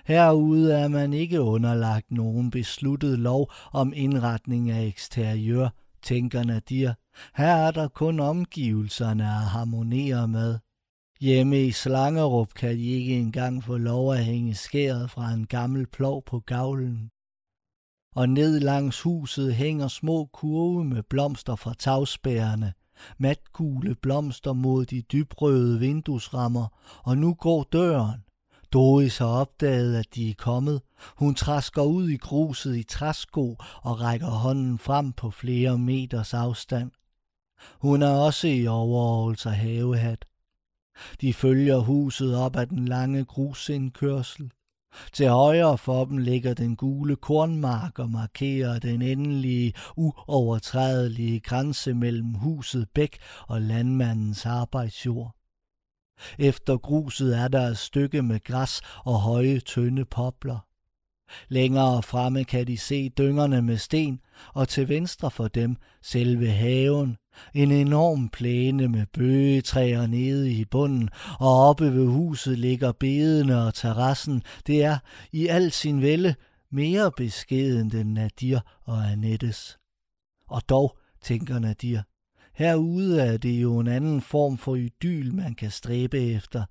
Herude 0.05 0.73
er 0.73 0.87
man 0.87 1.13
ikke 1.13 1.41
underlagt 1.41 2.11
nogen 2.11 2.51
besluttet 2.51 3.19
lov 3.19 3.51
om 3.71 3.93
indretning 3.95 4.71
af 4.71 4.85
eksteriør, 4.85 5.69
tænker 6.03 6.43
Nadir. 6.43 6.93
Her 7.35 7.55
er 7.55 7.71
der 7.71 7.87
kun 7.87 8.19
omgivelserne 8.19 9.23
at 9.23 9.29
harmonere 9.29 10.27
med. 10.27 10.59
Hjemme 11.21 11.65
i 11.65 11.71
Slangerup 11.71 12.53
kan 12.53 12.75
de 12.77 12.85
ikke 12.85 13.19
engang 13.19 13.63
få 13.63 13.77
lov 13.77 14.13
at 14.13 14.25
hænge 14.25 14.55
skæret 14.55 15.11
fra 15.11 15.31
en 15.31 15.47
gammel 15.47 15.87
plov 15.87 16.23
på 16.25 16.39
gavlen. 16.39 17.09
Og 18.15 18.29
ned 18.29 18.59
langs 18.59 19.01
huset 19.01 19.55
hænger 19.55 19.87
små 19.87 20.25
kurve 20.25 20.85
med 20.85 21.03
blomster 21.03 21.55
fra 21.55 21.73
tagspærerne, 21.79 22.73
matgule 23.17 23.95
blomster 23.95 24.53
mod 24.53 24.85
de 24.85 25.01
dybrøde 25.01 25.79
vinduesrammer, 25.79 26.67
og 27.03 27.17
nu 27.17 27.33
går 27.33 27.63
døren. 27.63 28.23
Doris 28.73 29.17
har 29.17 29.27
opdaget, 29.27 29.95
at 29.95 30.15
de 30.15 30.29
er 30.29 30.35
kommet. 30.37 30.81
Hun 31.17 31.35
træsker 31.35 31.81
ud 31.81 32.09
i 32.09 32.17
gruset 32.17 32.77
i 32.77 32.83
træsko 32.83 33.57
og 33.81 34.01
rækker 34.01 34.27
hånden 34.27 34.77
frem 34.77 35.11
på 35.11 35.31
flere 35.31 35.77
meters 35.77 36.33
afstand. 36.33 36.91
Hun 37.81 38.01
er 38.01 38.11
også 38.11 38.47
i 38.47 38.67
overholds 38.67 39.45
og 39.45 39.53
havehat. 39.53 40.25
De 41.21 41.33
følger 41.33 41.77
huset 41.77 42.37
op 42.37 42.55
ad 42.55 42.65
den 42.65 42.85
lange 42.85 43.25
grusindkørsel. 43.25 44.51
Til 45.13 45.29
højre 45.29 45.77
for 45.77 46.05
dem 46.05 46.17
ligger 46.17 46.53
den 46.53 46.75
gule 46.75 47.15
kornmark 47.15 47.99
og 47.99 48.09
markerer 48.09 48.79
den 48.79 49.01
endelige, 49.01 49.73
uovertrædelige 49.95 51.39
grænse 51.39 51.93
mellem 51.93 52.33
huset 52.33 52.89
Bæk 52.93 53.17
og 53.47 53.61
landmandens 53.61 54.45
arbejdsjord. 54.45 55.38
Efter 56.39 56.77
gruset 56.77 57.37
er 57.37 57.47
der 57.47 57.61
et 57.61 57.77
stykke 57.77 58.21
med 58.21 58.43
græs 58.43 58.81
og 59.05 59.19
høje, 59.19 59.59
tynde 59.59 60.05
popler. 60.05 60.59
Længere 61.47 62.03
fremme 62.03 62.43
kan 62.43 62.67
de 62.67 62.77
se 62.77 63.09
dyngerne 63.09 63.61
med 63.61 63.77
sten, 63.77 64.19
og 64.53 64.67
til 64.67 64.89
venstre 64.89 65.31
for 65.31 65.47
dem 65.47 65.75
selve 66.03 66.47
haven, 66.47 67.17
en 67.53 67.71
enorm 67.71 68.29
plæne 68.29 68.87
med 68.87 69.05
bøgetræer 69.13 70.07
nede 70.07 70.51
i 70.51 70.65
bunden, 70.65 71.09
og 71.39 71.69
oppe 71.69 71.93
ved 71.93 72.07
huset 72.07 72.59
ligger 72.59 72.91
bedene 72.91 73.63
og 73.63 73.73
terrassen. 73.73 74.43
Det 74.67 74.83
er 74.83 74.97
i 75.31 75.47
al 75.47 75.71
sin 75.71 76.01
vælde 76.01 76.35
mere 76.71 77.11
beskeden 77.17 77.95
end 77.95 78.13
Nadir 78.13 78.59
og 78.83 79.11
Annettes. 79.11 79.77
Og 80.49 80.61
dog, 80.69 80.97
tænker 81.21 81.59
Nadir, 81.59 82.01
herude 82.59 83.21
er 83.21 83.37
det 83.37 83.61
jo 83.61 83.79
en 83.79 83.87
anden 83.87 84.21
form 84.21 84.57
for 84.57 84.75
idyl, 84.75 85.33
man 85.35 85.55
kan 85.55 85.71
stræbe 85.71 86.19
efter. 86.19 86.65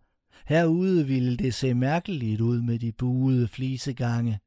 Herude 0.47 1.07
ville 1.07 1.37
det 1.37 1.55
se 1.55 1.75
mærkeligt 1.75 2.41
ud 2.41 2.63
med 2.63 2.79
de 2.79 2.93
buede 2.93 3.49
flisegange. 3.49 4.41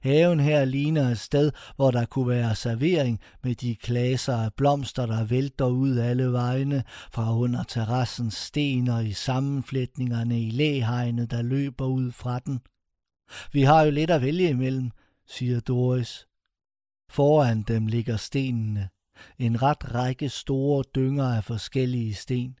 Haven 0.00 0.40
her 0.40 0.64
ligner 0.64 1.08
et 1.08 1.18
sted, 1.18 1.52
hvor 1.76 1.90
der 1.90 2.04
kunne 2.04 2.28
være 2.28 2.54
servering 2.54 3.20
med 3.42 3.54
de 3.54 3.76
klaser 3.76 4.36
af 4.36 4.54
blomster, 4.54 5.06
der 5.06 5.24
vælter 5.24 5.66
ud 5.66 5.98
alle 5.98 6.32
vegne 6.32 6.84
fra 7.12 7.36
under 7.36 7.62
terrassens 7.62 8.34
sten 8.34 8.88
og 8.88 9.06
i 9.06 9.12
sammenflætningerne 9.12 10.42
i 10.42 10.50
læhegnet, 10.50 11.30
der 11.30 11.42
løber 11.42 11.86
ud 11.86 12.12
fra 12.12 12.38
den. 12.38 12.60
Vi 13.52 13.62
har 13.62 13.82
jo 13.82 13.90
lidt 13.90 14.10
at 14.10 14.22
vælge 14.22 14.48
imellem, 14.48 14.90
siger 15.26 15.60
Doris. 15.60 16.26
Foran 17.10 17.62
dem 17.62 17.86
ligger 17.86 18.16
stenene. 18.16 18.88
En 19.38 19.62
ret 19.62 19.94
række 19.94 20.28
store 20.28 20.84
dynger 20.94 21.24
af 21.24 21.44
forskellige 21.44 22.14
sten. 22.14 22.58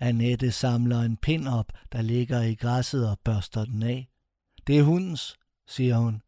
Annette 0.00 0.52
samler 0.52 1.00
en 1.00 1.16
pind 1.16 1.48
op, 1.48 1.72
der 1.92 2.02
ligger 2.02 2.42
i 2.42 2.54
græsset 2.54 3.10
og 3.10 3.18
børster 3.24 3.64
den 3.64 3.82
af. 3.82 4.08
Det 4.66 4.78
er 4.78 4.82
hundens, 4.82 5.36
siger 5.68 5.96
hun. 5.96 6.22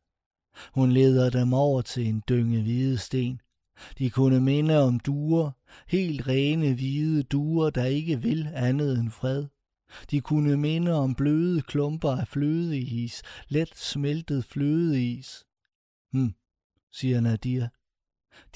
Hun 0.74 0.92
leder 0.92 1.30
dem 1.30 1.52
over 1.52 1.82
til 1.82 2.06
en 2.06 2.22
dynge 2.28 2.62
hvide 2.62 2.98
sten. 2.98 3.40
De 3.98 4.10
kunne 4.10 4.40
minde 4.40 4.78
om 4.78 5.00
duer, 5.00 5.50
helt 5.88 6.28
rene 6.28 6.74
hvide 6.74 7.22
duer, 7.22 7.70
der 7.70 7.84
ikke 7.84 8.22
vil 8.22 8.50
andet 8.54 8.98
end 8.98 9.10
fred. 9.10 9.46
De 10.10 10.20
kunne 10.20 10.56
minde 10.56 10.92
om 10.92 11.14
bløde 11.14 11.62
klumper 11.62 12.10
af 12.10 12.28
flødeis, 12.28 13.22
let 13.48 13.76
smeltet 13.76 14.44
flødeis. 14.44 15.44
Hm, 16.12 16.34
siger 16.92 17.20
Nadir. 17.20 17.68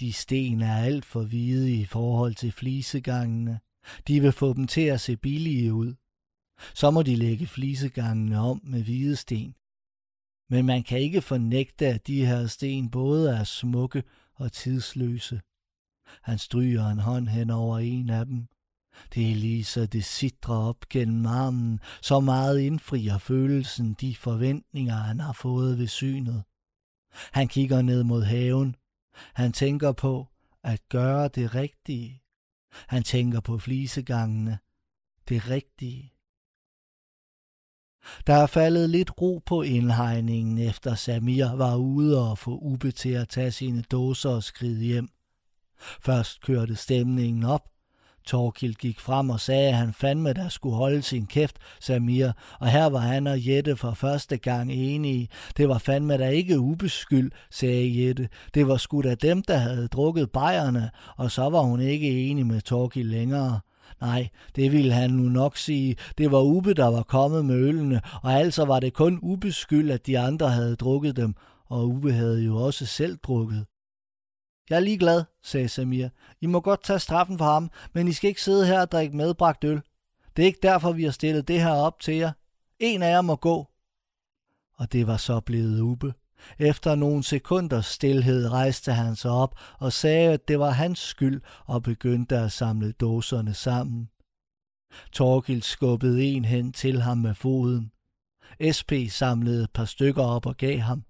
De 0.00 0.12
sten 0.12 0.60
er 0.60 0.76
alt 0.76 1.04
for 1.04 1.22
hvide 1.22 1.74
i 1.74 1.84
forhold 1.84 2.34
til 2.34 2.52
flisegangene. 2.52 3.60
De 4.08 4.20
vil 4.20 4.32
få 4.32 4.52
dem 4.54 4.66
til 4.66 4.80
at 4.80 5.00
se 5.00 5.16
billige 5.16 5.74
ud. 5.74 5.94
Så 6.74 6.90
må 6.90 7.02
de 7.02 7.16
lægge 7.16 7.46
flisegangene 7.46 8.38
om 8.38 8.60
med 8.64 8.82
hvide 8.82 9.16
sten. 9.16 9.54
Men 10.50 10.66
man 10.66 10.82
kan 10.82 11.00
ikke 11.00 11.22
fornægte, 11.22 11.86
at 11.86 12.06
de 12.06 12.26
her 12.26 12.46
sten 12.46 12.90
både 12.90 13.30
er 13.30 13.44
smukke 13.44 14.02
og 14.34 14.52
tidsløse. 14.52 15.40
Han 16.22 16.38
stryger 16.38 16.86
en 16.86 16.98
hånd 16.98 17.28
hen 17.28 17.50
over 17.50 17.78
en 17.78 18.10
af 18.10 18.26
dem. 18.26 18.46
Det 19.14 19.30
er 19.30 19.34
lige 19.34 19.64
så 19.64 19.86
det 19.86 20.04
sidder 20.04 20.54
op 20.54 20.88
gennem 20.88 21.26
armen, 21.26 21.80
så 22.02 22.20
meget 22.20 22.60
indfrier 22.60 23.18
følelsen 23.18 23.94
de 24.00 24.16
forventninger, 24.16 24.94
han 24.94 25.20
har 25.20 25.32
fået 25.32 25.78
ved 25.78 25.86
synet. 25.86 26.42
Han 27.32 27.48
kigger 27.48 27.82
ned 27.82 28.04
mod 28.04 28.22
haven. 28.22 28.76
Han 29.35 29.52
tænker 29.52 29.92
på 29.92 30.26
at 30.62 30.80
gøre 30.88 31.28
det 31.28 31.54
rigtige. 31.54 32.22
Han 32.72 33.02
tænker 33.02 33.40
på 33.40 33.59
flisegangene. 33.59 34.59
Det 35.28 35.50
rigtige. 35.50 36.12
Der 38.26 38.35
er 38.35 38.46
faldet 38.46 38.90
lidt 38.90 39.20
ro 39.20 39.42
på 39.46 39.62
indhegningen, 39.62 40.59
efter 40.59 40.94
Samir 40.94 41.56
var 41.56 41.76
ude 41.76 42.30
og 42.30 42.38
få 42.38 42.59
Ube 42.59 42.92
til 42.92 43.11
at 43.11 43.28
tage 43.28 43.50
sine 43.50 43.83
dåser 43.83 44.30
og 44.30 44.42
skride 44.42 44.85
hjem. 44.85 45.09
Først 46.00 46.40
kørte 46.40 46.76
stemningen 46.76 47.44
op. 47.44 47.68
Torkild 48.30 48.74
gik 48.74 49.00
frem 49.00 49.30
og 49.30 49.40
sagde, 49.40 49.68
at 49.68 49.74
han 49.74 49.92
fandme 49.92 50.32
der 50.32 50.48
skulle 50.48 50.76
holde 50.76 51.02
sin 51.02 51.26
kæft, 51.26 51.56
Samir, 51.80 52.32
og 52.60 52.68
her 52.68 52.86
var 52.86 52.98
han 52.98 53.26
og 53.26 53.46
Jette 53.48 53.76
for 53.76 53.92
første 53.92 54.36
gang 54.36 54.72
enige. 54.72 55.28
Det 55.56 55.68
var 55.68 55.78
fandme 55.78 56.18
da 56.18 56.28
ikke 56.28 56.60
ubeskyld, 56.60 57.30
sagde 57.50 58.06
Jette. 58.06 58.28
Det 58.54 58.68
var 58.68 58.76
sgu 58.76 59.02
da 59.02 59.14
dem, 59.14 59.42
der 59.42 59.56
havde 59.56 59.88
drukket 59.88 60.30
bajerne, 60.30 60.90
og 61.16 61.30
så 61.30 61.48
var 61.48 61.60
hun 61.60 61.80
ikke 61.80 62.30
enig 62.30 62.46
med 62.46 62.60
Torkild 62.60 63.08
længere. 63.08 63.60
Nej, 64.00 64.28
det 64.56 64.72
ville 64.72 64.92
han 64.92 65.10
nu 65.10 65.28
nok 65.28 65.56
sige. 65.56 65.96
Det 66.18 66.32
var 66.32 66.40
Ube, 66.42 66.74
der 66.74 66.86
var 66.86 67.02
kommet 67.02 67.44
med 67.44 67.56
ølene, 67.56 68.00
og 68.22 68.32
altså 68.32 68.64
var 68.64 68.80
det 68.80 68.94
kun 68.94 69.18
ubeskyld, 69.22 69.90
at 69.90 70.06
de 70.06 70.18
andre 70.18 70.48
havde 70.48 70.76
drukket 70.76 71.16
dem, 71.16 71.34
og 71.68 71.88
Ube 71.88 72.12
havde 72.12 72.42
jo 72.42 72.56
også 72.56 72.86
selv 72.86 73.16
drukket. 73.16 73.66
Jeg 74.70 74.76
er 74.76 74.80
ligeglad, 74.80 75.24
sagde 75.42 75.68
Samir. 75.68 76.09
I 76.40 76.46
må 76.46 76.61
godt 76.61 76.83
tage 76.83 76.98
straffen 76.98 77.38
for 77.38 77.44
ham, 77.44 77.70
men 77.92 78.09
I 78.09 78.12
skal 78.12 78.28
ikke 78.28 78.42
sidde 78.42 78.66
her 78.66 78.80
og 78.80 78.92
drikke 78.92 79.16
medbragt 79.16 79.64
øl. 79.64 79.80
Det 80.37 80.42
er 80.42 80.46
ikke 80.46 80.59
derfor, 80.62 80.92
vi 80.92 81.04
har 81.04 81.11
stillet 81.11 81.48
det 81.48 81.62
her 81.62 81.72
op 81.72 82.00
til 82.00 82.14
jer. 82.14 82.33
En 82.78 83.02
af 83.02 83.11
jer 83.11 83.20
må 83.20 83.37
gå. 83.37 83.66
Og 84.74 84.92
det 84.92 85.06
var 85.06 85.16
så 85.16 85.40
blevet 85.40 85.80
Ube. 85.80 86.14
Efter 86.59 86.94
nogle 86.94 87.24
sekunders 87.24 87.87
stillhed 87.87 88.50
rejste 88.50 88.92
han 88.92 89.16
sig 89.16 89.30
op 89.30 89.54
og 89.78 89.92
sagde, 89.92 90.33
at 90.33 90.48
det 90.48 90.59
var 90.59 90.70
hans 90.70 90.98
skyld 90.98 91.42
og 91.66 91.83
begyndte 91.83 92.38
at 92.38 92.52
samle 92.52 92.92
dåserne 92.92 93.54
sammen. 93.54 94.09
Torgild 95.12 95.62
skubbede 95.62 96.24
en 96.24 96.44
hen 96.44 96.72
til 96.72 97.00
ham 97.00 97.18
med 97.18 97.35
foden. 97.35 97.92
SP 98.76 98.92
samlede 99.09 99.64
et 99.64 99.70
par 99.70 99.85
stykker 99.85 100.22
op 100.22 100.46
og 100.46 100.56
gav 100.56 100.78
ham. 100.78 101.04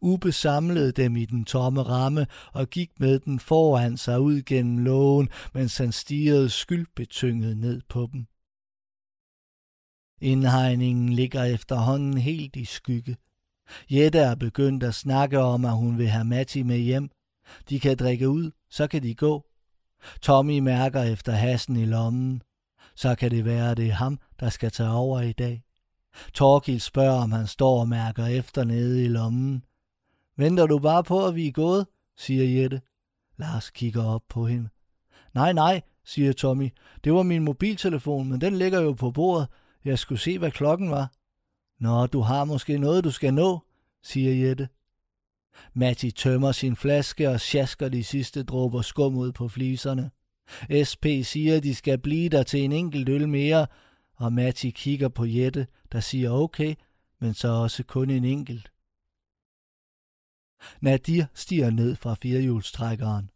Ube 0.00 0.32
samlede 0.32 0.92
dem 0.92 1.16
i 1.16 1.24
den 1.24 1.44
tomme 1.44 1.82
ramme 1.82 2.26
og 2.52 2.70
gik 2.70 2.90
med 3.00 3.20
den 3.20 3.40
foran 3.40 3.96
sig 3.96 4.20
ud 4.20 4.42
gennem 4.42 4.78
lågen, 4.78 5.28
mens 5.54 5.78
han 5.78 5.92
stirrede 5.92 6.50
skyldbetynget 6.50 7.56
ned 7.56 7.80
på 7.88 8.08
dem. 8.12 8.26
Indhegningen 10.20 11.08
ligger 11.08 11.44
efterhånden 11.44 12.18
helt 12.18 12.56
i 12.56 12.64
skygge. 12.64 13.16
Jette 13.90 14.18
er 14.18 14.34
begyndt 14.34 14.82
at 14.82 14.94
snakke 14.94 15.38
om, 15.38 15.64
at 15.64 15.76
hun 15.76 15.98
vil 15.98 16.08
have 16.08 16.24
Matti 16.24 16.62
med 16.62 16.78
hjem. 16.78 17.10
De 17.68 17.80
kan 17.80 17.96
drikke 17.96 18.28
ud, 18.28 18.50
så 18.70 18.86
kan 18.86 19.02
de 19.02 19.14
gå. 19.14 19.46
Tommy 20.22 20.58
mærker 20.58 21.02
efter 21.02 21.32
hassen 21.32 21.76
i 21.76 21.84
lommen. 21.84 22.42
Så 22.94 23.14
kan 23.14 23.30
det 23.30 23.44
være, 23.44 23.70
at 23.70 23.76
det 23.76 23.88
er 23.88 23.92
ham, 23.92 24.18
der 24.40 24.48
skal 24.48 24.70
tage 24.70 24.90
over 24.90 25.20
i 25.20 25.32
dag. 25.32 25.62
Torkil 26.34 26.80
spørger, 26.80 27.22
om 27.22 27.32
han 27.32 27.46
står 27.46 27.80
og 27.80 27.88
mærker 27.88 28.26
efter 28.26 28.64
nede 28.64 29.04
i 29.04 29.08
lommen. 29.08 29.64
Venter 30.40 30.66
du 30.66 30.78
bare 30.78 31.04
på, 31.04 31.26
at 31.26 31.34
vi 31.34 31.46
er 31.46 31.52
gået, 31.52 31.86
siger 32.16 32.60
Jette. 32.60 32.80
Lars 33.36 33.70
kigger 33.70 34.04
op 34.04 34.22
på 34.28 34.46
hende. 34.46 34.68
Nej, 35.34 35.52
nej, 35.52 35.80
siger 36.04 36.32
Tommy. 36.32 36.70
Det 37.04 37.12
var 37.12 37.22
min 37.22 37.44
mobiltelefon, 37.44 38.28
men 38.28 38.40
den 38.40 38.56
ligger 38.56 38.80
jo 38.80 38.92
på 38.92 39.10
bordet. 39.10 39.48
Jeg 39.84 39.98
skulle 39.98 40.18
se, 40.18 40.38
hvad 40.38 40.50
klokken 40.50 40.90
var. 40.90 41.12
Nå, 41.80 42.06
du 42.06 42.20
har 42.20 42.44
måske 42.44 42.78
noget, 42.78 43.04
du 43.04 43.10
skal 43.10 43.34
nå, 43.34 43.58
siger 44.02 44.48
Jette. 44.48 44.68
Matti 45.74 46.10
tømmer 46.10 46.52
sin 46.52 46.76
flaske 46.76 47.28
og 47.28 47.40
sjasker 47.40 47.88
de 47.88 48.04
sidste 48.04 48.42
dråber 48.42 48.82
skum 48.82 49.16
ud 49.16 49.32
på 49.32 49.48
fliserne. 49.48 50.10
SP 50.90 51.06
siger, 51.22 51.56
at 51.56 51.62
de 51.62 51.74
skal 51.74 51.98
blive 51.98 52.28
der 52.28 52.42
til 52.42 52.64
en 52.64 52.72
enkelt 52.72 53.08
øl 53.08 53.28
mere, 53.28 53.66
og 54.16 54.32
Matti 54.32 54.70
kigger 54.70 55.08
på 55.08 55.24
Jette, 55.24 55.66
der 55.92 56.00
siger 56.00 56.30
okay, 56.30 56.74
men 57.20 57.34
så 57.34 57.48
også 57.48 57.82
kun 57.82 58.10
en 58.10 58.24
enkelt. 58.24 58.70
Nadir 60.80 61.24
stiger 61.34 61.70
ned 61.70 61.96
fra 61.96 62.14
firehjulstrækkeren. 62.22 63.30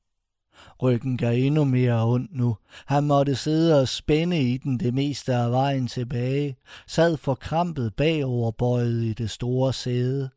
Ryggen 0.82 1.18
gør 1.18 1.30
endnu 1.30 1.64
mere 1.64 2.06
ondt 2.06 2.36
nu. 2.36 2.56
Han 2.86 3.04
måtte 3.04 3.34
sidde 3.34 3.80
og 3.80 3.88
spænde 3.88 4.42
i 4.42 4.58
den 4.58 4.80
det 4.80 4.94
meste 4.94 5.34
af 5.34 5.50
vejen 5.50 5.86
tilbage, 5.86 6.56
sad 6.86 7.16
forkrampet 7.16 7.96
krampet 7.96 8.56
bøjet 8.56 9.02
i 9.02 9.12
det 9.12 9.30
store 9.30 9.72
sæde. 9.72 10.30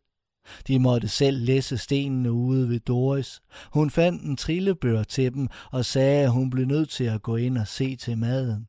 De 0.67 0.79
måtte 0.79 1.07
selv 1.07 1.45
læse 1.45 1.77
stenene 1.77 2.31
ude 2.31 2.69
ved 2.69 2.79
Doris. 2.79 3.41
Hun 3.73 3.89
fandt 3.89 4.23
en 4.23 4.37
trillebør 4.37 5.03
til 5.03 5.33
dem 5.33 5.47
og 5.71 5.85
sagde, 5.85 6.23
at 6.23 6.31
hun 6.31 6.49
blev 6.49 6.65
nødt 6.65 6.89
til 6.89 7.03
at 7.03 7.21
gå 7.21 7.35
ind 7.35 7.57
og 7.57 7.67
se 7.67 7.95
til 7.95 8.17
maden. 8.17 8.67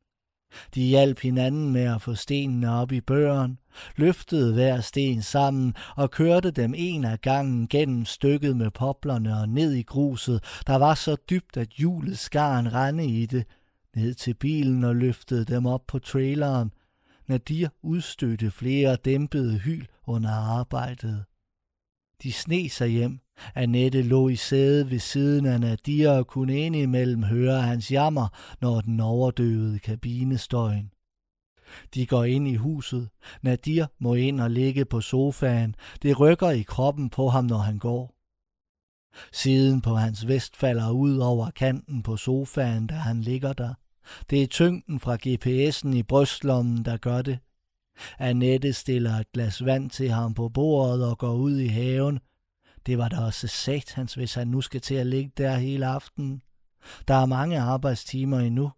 De 0.74 0.82
hjalp 0.82 1.20
hinanden 1.20 1.72
med 1.72 1.94
at 1.94 2.02
få 2.02 2.14
stenene 2.14 2.70
op 2.70 2.92
i 2.92 3.00
børen, 3.00 3.58
løftede 3.96 4.54
hver 4.54 4.80
sten 4.80 5.22
sammen 5.22 5.74
og 5.96 6.10
kørte 6.10 6.50
dem 6.50 6.74
en 6.76 7.04
af 7.04 7.20
gangen 7.20 7.68
gennem 7.68 8.04
stykket 8.04 8.56
med 8.56 8.70
poplerne 8.70 9.40
og 9.40 9.48
ned 9.48 9.72
i 9.72 9.82
gruset, 9.82 10.62
der 10.66 10.76
var 10.76 10.94
så 10.94 11.16
dybt, 11.30 11.56
at 11.56 11.68
hjulet 11.68 12.18
skar 12.18 12.58
en 12.58 12.74
rende 12.74 13.06
i 13.06 13.26
det, 13.26 13.44
ned 13.96 14.14
til 14.14 14.34
bilen 14.34 14.84
og 14.84 14.96
løftede 14.96 15.44
dem 15.44 15.66
op 15.66 15.86
på 15.88 15.98
traileren. 15.98 16.72
Nadir 17.26 17.68
udstødte 17.82 18.50
flere 18.50 18.96
dæmpede 18.96 19.58
hyl 19.58 19.86
under 20.06 20.30
arbejdet. 20.30 21.24
De 22.22 22.32
sne 22.32 22.68
sig 22.68 22.88
hjem. 22.88 23.20
Annette 23.54 24.02
lå 24.02 24.28
i 24.28 24.36
sædet 24.36 24.90
ved 24.90 24.98
siden 24.98 25.46
af 25.46 25.60
Nadia 25.60 26.10
og 26.10 26.26
kunne 26.26 26.60
indimellem 26.60 27.22
høre 27.22 27.62
hans 27.62 27.92
jammer, 27.92 28.28
når 28.60 28.80
den 28.80 29.00
overdøvede 29.00 29.78
kabinestøjen. 29.78 30.90
De 31.94 32.06
går 32.06 32.24
ind 32.24 32.48
i 32.48 32.54
huset. 32.54 33.08
Nadir 33.42 33.86
må 33.98 34.14
ind 34.14 34.40
og 34.40 34.50
ligge 34.50 34.84
på 34.84 35.00
sofaen. 35.00 35.74
Det 36.02 36.20
rykker 36.20 36.50
i 36.50 36.62
kroppen 36.62 37.10
på 37.10 37.28
ham, 37.28 37.44
når 37.44 37.58
han 37.58 37.78
går. 37.78 38.14
Siden 39.32 39.80
på 39.80 39.94
hans 39.94 40.28
vest 40.28 40.56
falder 40.56 40.90
ud 40.90 41.18
over 41.18 41.50
kanten 41.50 42.02
på 42.02 42.16
sofaen, 42.16 42.86
da 42.86 42.94
han 42.94 43.20
ligger 43.20 43.52
der. 43.52 43.74
Det 44.30 44.42
er 44.42 44.46
tyngden 44.46 45.00
fra 45.00 45.16
GPS'en 45.26 45.96
i 45.96 46.02
brystlommen, 46.02 46.84
der 46.84 46.96
gør 46.96 47.22
det. 47.22 47.38
Annette 48.18 48.72
stiller 48.72 49.14
et 49.14 49.32
glas 49.32 49.64
vand 49.64 49.90
til 49.90 50.10
ham 50.10 50.34
på 50.34 50.48
bordet 50.48 51.04
og 51.04 51.18
går 51.18 51.34
ud 51.34 51.58
i 51.58 51.66
haven. 51.66 52.20
Det 52.88 52.98
var 52.98 53.08
da 53.08 53.20
også 53.20 53.46
satans, 53.46 54.14
hvis 54.14 54.34
han 54.34 54.48
nu 54.48 54.60
skal 54.60 54.80
til 54.80 54.94
at 54.94 55.06
ligge 55.06 55.32
der 55.36 55.56
hele 55.56 55.86
aftenen. 55.86 56.42
Der 57.08 57.14
er 57.14 57.26
mange 57.26 57.60
arbejdstimer 57.60 58.38
endnu. 58.38 58.72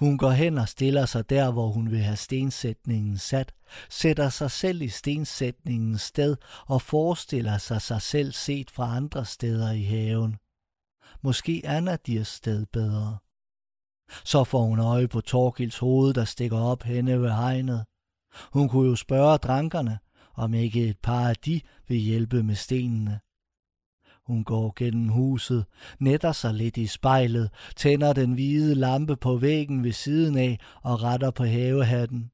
Hun 0.00 0.18
går 0.18 0.30
hen 0.30 0.58
og 0.58 0.68
stiller 0.68 1.06
sig 1.06 1.30
der, 1.30 1.52
hvor 1.52 1.68
hun 1.68 1.90
vil 1.90 1.98
have 1.98 2.16
stensætningen 2.16 3.18
sat, 3.18 3.54
sætter 3.90 4.28
sig 4.28 4.50
selv 4.50 4.82
i 4.82 4.88
stensætningens 4.88 6.02
sted 6.02 6.36
og 6.66 6.82
forestiller 6.82 7.58
sig 7.58 7.82
sig 7.82 8.02
selv 8.02 8.32
set 8.32 8.70
fra 8.70 8.96
andre 8.96 9.24
steder 9.24 9.72
i 9.72 9.82
haven. 9.82 10.36
Måske 11.22 11.64
er 11.64 11.80
Nadirs 11.80 12.28
sted 12.28 12.66
bedre. 12.66 13.18
Så 14.24 14.44
får 14.44 14.62
hun 14.62 14.80
øje 14.80 15.08
på 15.08 15.20
Torkils 15.20 15.78
hoved, 15.78 16.14
der 16.14 16.24
stikker 16.24 16.58
op 16.58 16.82
henne 16.82 17.20
ved 17.20 17.30
hegnet. 17.30 17.84
Hun 18.52 18.68
kunne 18.68 18.88
jo 18.88 18.96
spørge 18.96 19.38
drankerne, 19.38 19.98
om 20.36 20.54
ikke 20.54 20.88
et 20.88 20.98
par 20.98 21.28
af 21.28 21.36
de 21.36 21.60
vil 21.88 21.98
hjælpe 21.98 22.42
med 22.42 22.54
stenene. 22.54 23.20
Hun 24.26 24.44
går 24.44 24.72
gennem 24.76 25.08
huset, 25.08 25.64
netter 25.98 26.32
sig 26.32 26.54
lidt 26.54 26.76
i 26.76 26.86
spejlet, 26.86 27.50
tænder 27.76 28.12
den 28.12 28.32
hvide 28.32 28.74
lampe 28.74 29.16
på 29.16 29.36
væggen 29.36 29.84
ved 29.84 29.92
siden 29.92 30.38
af 30.38 30.58
og 30.82 31.02
retter 31.02 31.30
på 31.30 31.44
havehatten. 31.44 32.30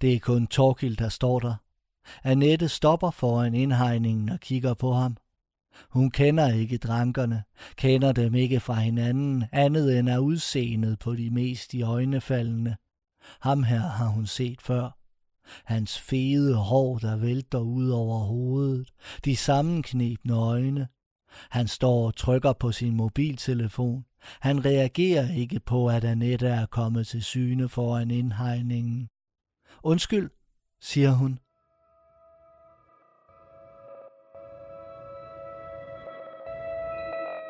Det 0.00 0.14
er 0.14 0.18
kun 0.18 0.46
Torkild, 0.46 0.96
der 0.96 1.08
står 1.08 1.38
der. 1.38 1.54
Annette 2.24 2.68
stopper 2.68 3.10
foran 3.10 3.54
indhegningen 3.54 4.28
og 4.28 4.40
kigger 4.40 4.74
på 4.74 4.92
ham. 4.92 5.16
Hun 5.90 6.10
kender 6.10 6.52
ikke 6.52 6.78
drankerne, 6.78 7.42
kender 7.76 8.12
dem 8.12 8.34
ikke 8.34 8.60
fra 8.60 8.74
hinanden, 8.74 9.44
andet 9.52 9.98
end 9.98 10.10
af 10.10 10.18
udseendet 10.18 10.98
på 10.98 11.14
de 11.14 11.30
mest 11.30 11.74
i 11.74 11.82
øjnefaldende. 11.82 12.76
Ham 13.40 13.62
her 13.62 13.80
har 13.80 14.06
hun 14.06 14.26
set 14.26 14.62
før. 14.62 14.98
Hans 15.64 15.98
fede 15.98 16.54
hår, 16.54 16.98
der 16.98 17.16
vælter 17.16 17.58
ud 17.58 17.88
over 17.88 18.18
hovedet, 18.18 18.90
de 19.24 19.36
sammenknebne 19.36 20.34
øjne. 20.34 20.88
Han 21.50 21.68
står 21.68 22.06
og 22.06 22.16
trykker 22.16 22.52
på 22.52 22.72
sin 22.72 22.96
mobiltelefon. 22.96 24.04
Han 24.40 24.64
reagerer 24.64 25.32
ikke 25.34 25.60
på, 25.60 25.88
at 25.88 26.04
Annette 26.04 26.48
er 26.48 26.66
kommet 26.66 27.06
til 27.06 27.22
syne 27.22 27.68
foran 27.68 28.10
indhegningen. 28.10 29.08
Undskyld, 29.82 30.30
siger 30.80 31.10
hun. 31.10 31.38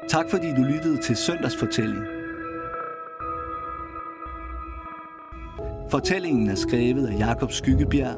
Tak 0.09 0.30
fordi 0.30 0.46
du 0.51 0.62
lyttede 0.62 1.03
til 1.03 1.16
Søndagsfortælling. 1.16 2.17
Fortællingen 5.91 6.51
er 6.51 6.55
skrevet 6.55 7.07
af 7.07 7.18
Jakob 7.18 7.53
Skyggebjerg 7.53 8.16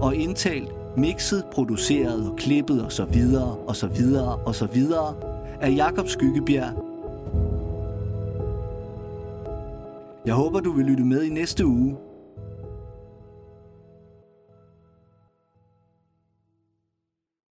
og 0.00 0.14
indtalt, 0.16 0.68
mixet, 0.96 1.44
produceret 1.52 2.30
og 2.30 2.36
klippet 2.36 2.84
og 2.84 2.92
så 2.92 3.04
videre 3.04 3.56
og 3.56 3.76
så 3.76 3.86
videre 3.86 4.36
og 4.36 4.54
så 4.54 4.66
videre 4.66 5.14
af 5.60 5.74
Jakob 5.76 6.08
Skyggebjerg. 6.08 6.84
Jeg 10.26 10.34
håber, 10.34 10.60
du 10.60 10.72
vil 10.72 10.86
lytte 10.86 11.04
med 11.04 11.22
i 11.22 11.28
næste 11.28 11.66
uge, 11.66 11.96